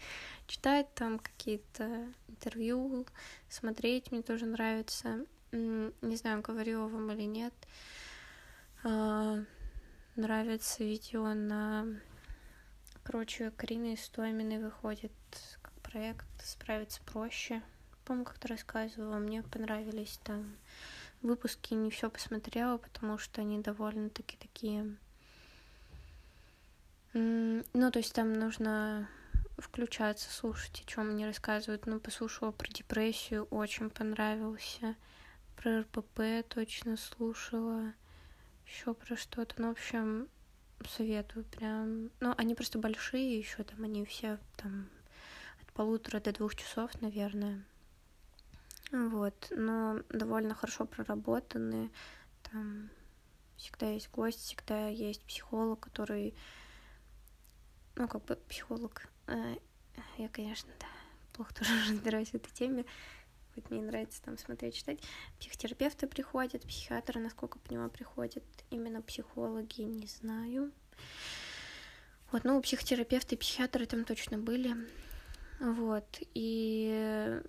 Читать 0.46 0.92
там 0.94 1.18
какие-то 1.18 2.12
интервью, 2.28 3.06
смотреть 3.48 4.10
мне 4.10 4.22
тоже 4.22 4.46
нравится. 4.46 5.24
Не 5.52 6.16
знаю, 6.16 6.42
говорила 6.42 6.88
вам 6.88 7.12
или 7.12 7.22
нет. 7.22 7.54
А, 8.84 9.38
нравится 10.16 10.84
видео 10.84 11.34
на... 11.34 11.86
Короче, 13.04 13.52
Карина 13.52 13.94
Истоминой 13.94 14.58
выходит 14.58 15.12
как 15.62 15.72
проект 15.80 16.26
«Справиться 16.42 17.00
проще». 17.04 17.62
Помню, 18.06 18.24
как-то 18.24 18.48
рассказывала, 18.48 19.18
мне 19.18 19.42
понравились 19.42 20.18
там 20.24 20.56
выпуски, 21.20 21.74
не 21.74 21.90
все 21.90 22.08
посмотрела, 22.08 22.78
потому 22.78 23.18
что 23.18 23.42
они 23.42 23.60
довольно-таки 23.60 24.38
такие 24.38 24.96
ну, 27.18 27.90
то 27.90 27.98
есть 27.98 28.12
там 28.12 28.34
нужно 28.34 29.08
включаться, 29.56 30.30
слушать, 30.30 30.82
о 30.82 30.86
чем 30.86 31.08
мне 31.12 31.26
рассказывают. 31.26 31.86
Ну, 31.86 31.98
послушала 31.98 32.52
про 32.52 32.68
депрессию, 32.68 33.44
очень 33.44 33.88
понравился. 33.88 34.96
Про 35.56 35.80
РПП 35.80 36.46
точно 36.46 36.98
слушала. 36.98 37.94
Еще 38.66 38.92
про 38.92 39.16
что-то. 39.16 39.54
Ну, 39.56 39.68
в 39.68 39.72
общем, 39.72 40.28
советую 40.86 41.46
прям. 41.46 42.10
Ну, 42.20 42.34
они 42.36 42.54
просто 42.54 42.78
большие 42.78 43.38
еще, 43.38 43.62
там 43.62 43.82
они 43.82 44.04
все 44.04 44.38
там 44.56 44.90
от 45.62 45.72
полутора 45.72 46.20
до 46.20 46.32
двух 46.32 46.54
часов, 46.54 47.00
наверное. 47.00 47.64
Вот, 48.92 49.48
но 49.50 50.00
довольно 50.10 50.54
хорошо 50.54 50.84
проработаны. 50.86 51.90
Там 52.42 52.90
всегда 53.56 53.90
есть 53.90 54.10
гость, 54.10 54.40
всегда 54.40 54.88
есть 54.88 55.22
психолог, 55.24 55.80
который 55.80 56.34
ну, 57.96 58.08
как 58.08 58.24
бы 58.24 58.36
психолог. 58.48 59.08
Э, 59.26 59.56
я, 60.18 60.28
конечно, 60.28 60.70
да, 60.78 60.86
плохо 61.32 61.54
тоже 61.54 61.70
разбираюсь 61.90 62.30
в 62.30 62.34
этой 62.34 62.52
теме. 62.52 62.84
Хоть 63.54 63.70
мне 63.70 63.80
нравится 63.80 64.22
там 64.22 64.36
смотреть, 64.36 64.74
читать. 64.74 65.00
Психотерапевты 65.40 66.06
приходят, 66.06 66.62
психиатры, 66.62 67.20
насколько 67.20 67.58
поняла, 67.58 67.88
приходят. 67.88 68.44
Именно 68.70 69.00
психологи, 69.00 69.80
не 69.80 70.06
знаю. 70.06 70.72
Вот, 72.32 72.44
ну, 72.44 72.60
психотерапевты 72.60 73.34
и 73.34 73.38
психиатры 73.38 73.86
там 73.86 74.04
точно 74.04 74.36
были. 74.36 74.76
Вот, 75.58 76.20
и, 76.34 77.40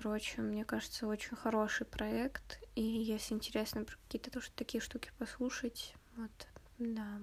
короче, 0.00 0.40
мне 0.40 0.64
кажется, 0.64 1.06
очень 1.06 1.36
хороший 1.36 1.86
проект. 1.86 2.60
И 2.74 2.82
если 2.82 3.34
интересно 3.34 3.84
какие-то 3.84 4.30
тоже 4.30 4.50
такие 4.54 4.80
штуки 4.80 5.10
послушать, 5.18 5.94
вот, 6.16 6.30
да, 6.78 7.20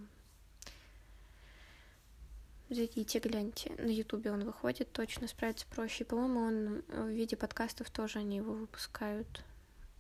Зайдите, 2.70 3.20
гляньте. 3.20 3.74
На 3.78 3.90
Ютубе 3.90 4.30
он 4.30 4.44
выходит, 4.44 4.92
точно 4.92 5.30
справиться 5.30 5.66
проще. 5.68 6.04
По-моему, 6.04 6.40
он 6.42 6.84
в 7.06 7.10
виде 7.10 7.38
подкастов 7.38 7.90
тоже 7.90 8.20
они 8.20 8.38
его 8.38 8.54
выпускают. 8.54 9.46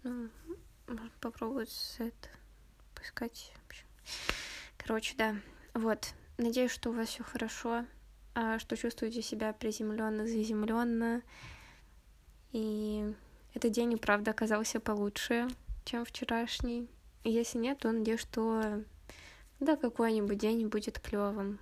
Ну, 0.03 0.29
можно 0.85 1.09
попробовать 1.21 1.95
это 1.97 2.29
поискать. 2.93 3.53
Короче, 4.77 5.15
да. 5.17 5.37
Вот. 5.73 6.13
Надеюсь, 6.37 6.71
что 6.71 6.89
у 6.89 6.93
вас 6.93 7.07
все 7.07 7.23
хорошо, 7.23 7.85
а 8.35 8.59
что 8.59 8.75
чувствуете 8.75 9.21
себя 9.21 9.53
приземленно, 9.53 10.27
заземленно. 10.27 11.23
И 12.51 13.13
этот 13.53 13.71
день 13.71 13.93
и 13.93 13.97
правда 13.97 14.31
оказался 14.31 14.79
получше, 14.79 15.47
чем 15.85 16.05
вчерашний. 16.05 16.87
И 17.23 17.31
если 17.31 17.57
нет, 17.57 17.79
то 17.79 17.91
надеюсь, 17.91 18.21
что 18.21 18.83
да, 19.59 19.75
какой-нибудь 19.75 20.37
день 20.37 20.67
будет 20.67 20.99
клевым. 20.99 21.59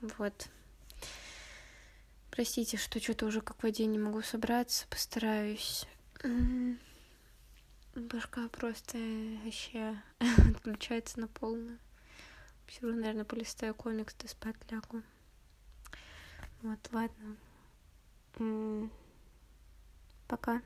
Вот. 0.00 0.48
Простите, 2.30 2.76
что 2.76 3.00
что-то 3.00 3.26
уже 3.26 3.40
какой 3.40 3.72
день 3.72 3.90
не 3.90 3.98
могу 3.98 4.22
собраться, 4.22 4.86
постараюсь. 4.88 5.86
Башка 7.94 8.48
просто 8.48 8.96
вообще 9.44 10.00
отключается 10.54 11.20
на 11.20 11.28
полную. 11.28 11.78
Все 12.66 12.82
равно, 12.82 13.00
наверное, 13.00 13.24
полистаю 13.24 13.74
комикс, 13.74 14.14
да 14.14 14.28
спать 14.28 14.56
лягу. 14.70 15.02
Вот, 16.62 16.78
ладно. 16.92 17.36
Пока. 20.28 20.60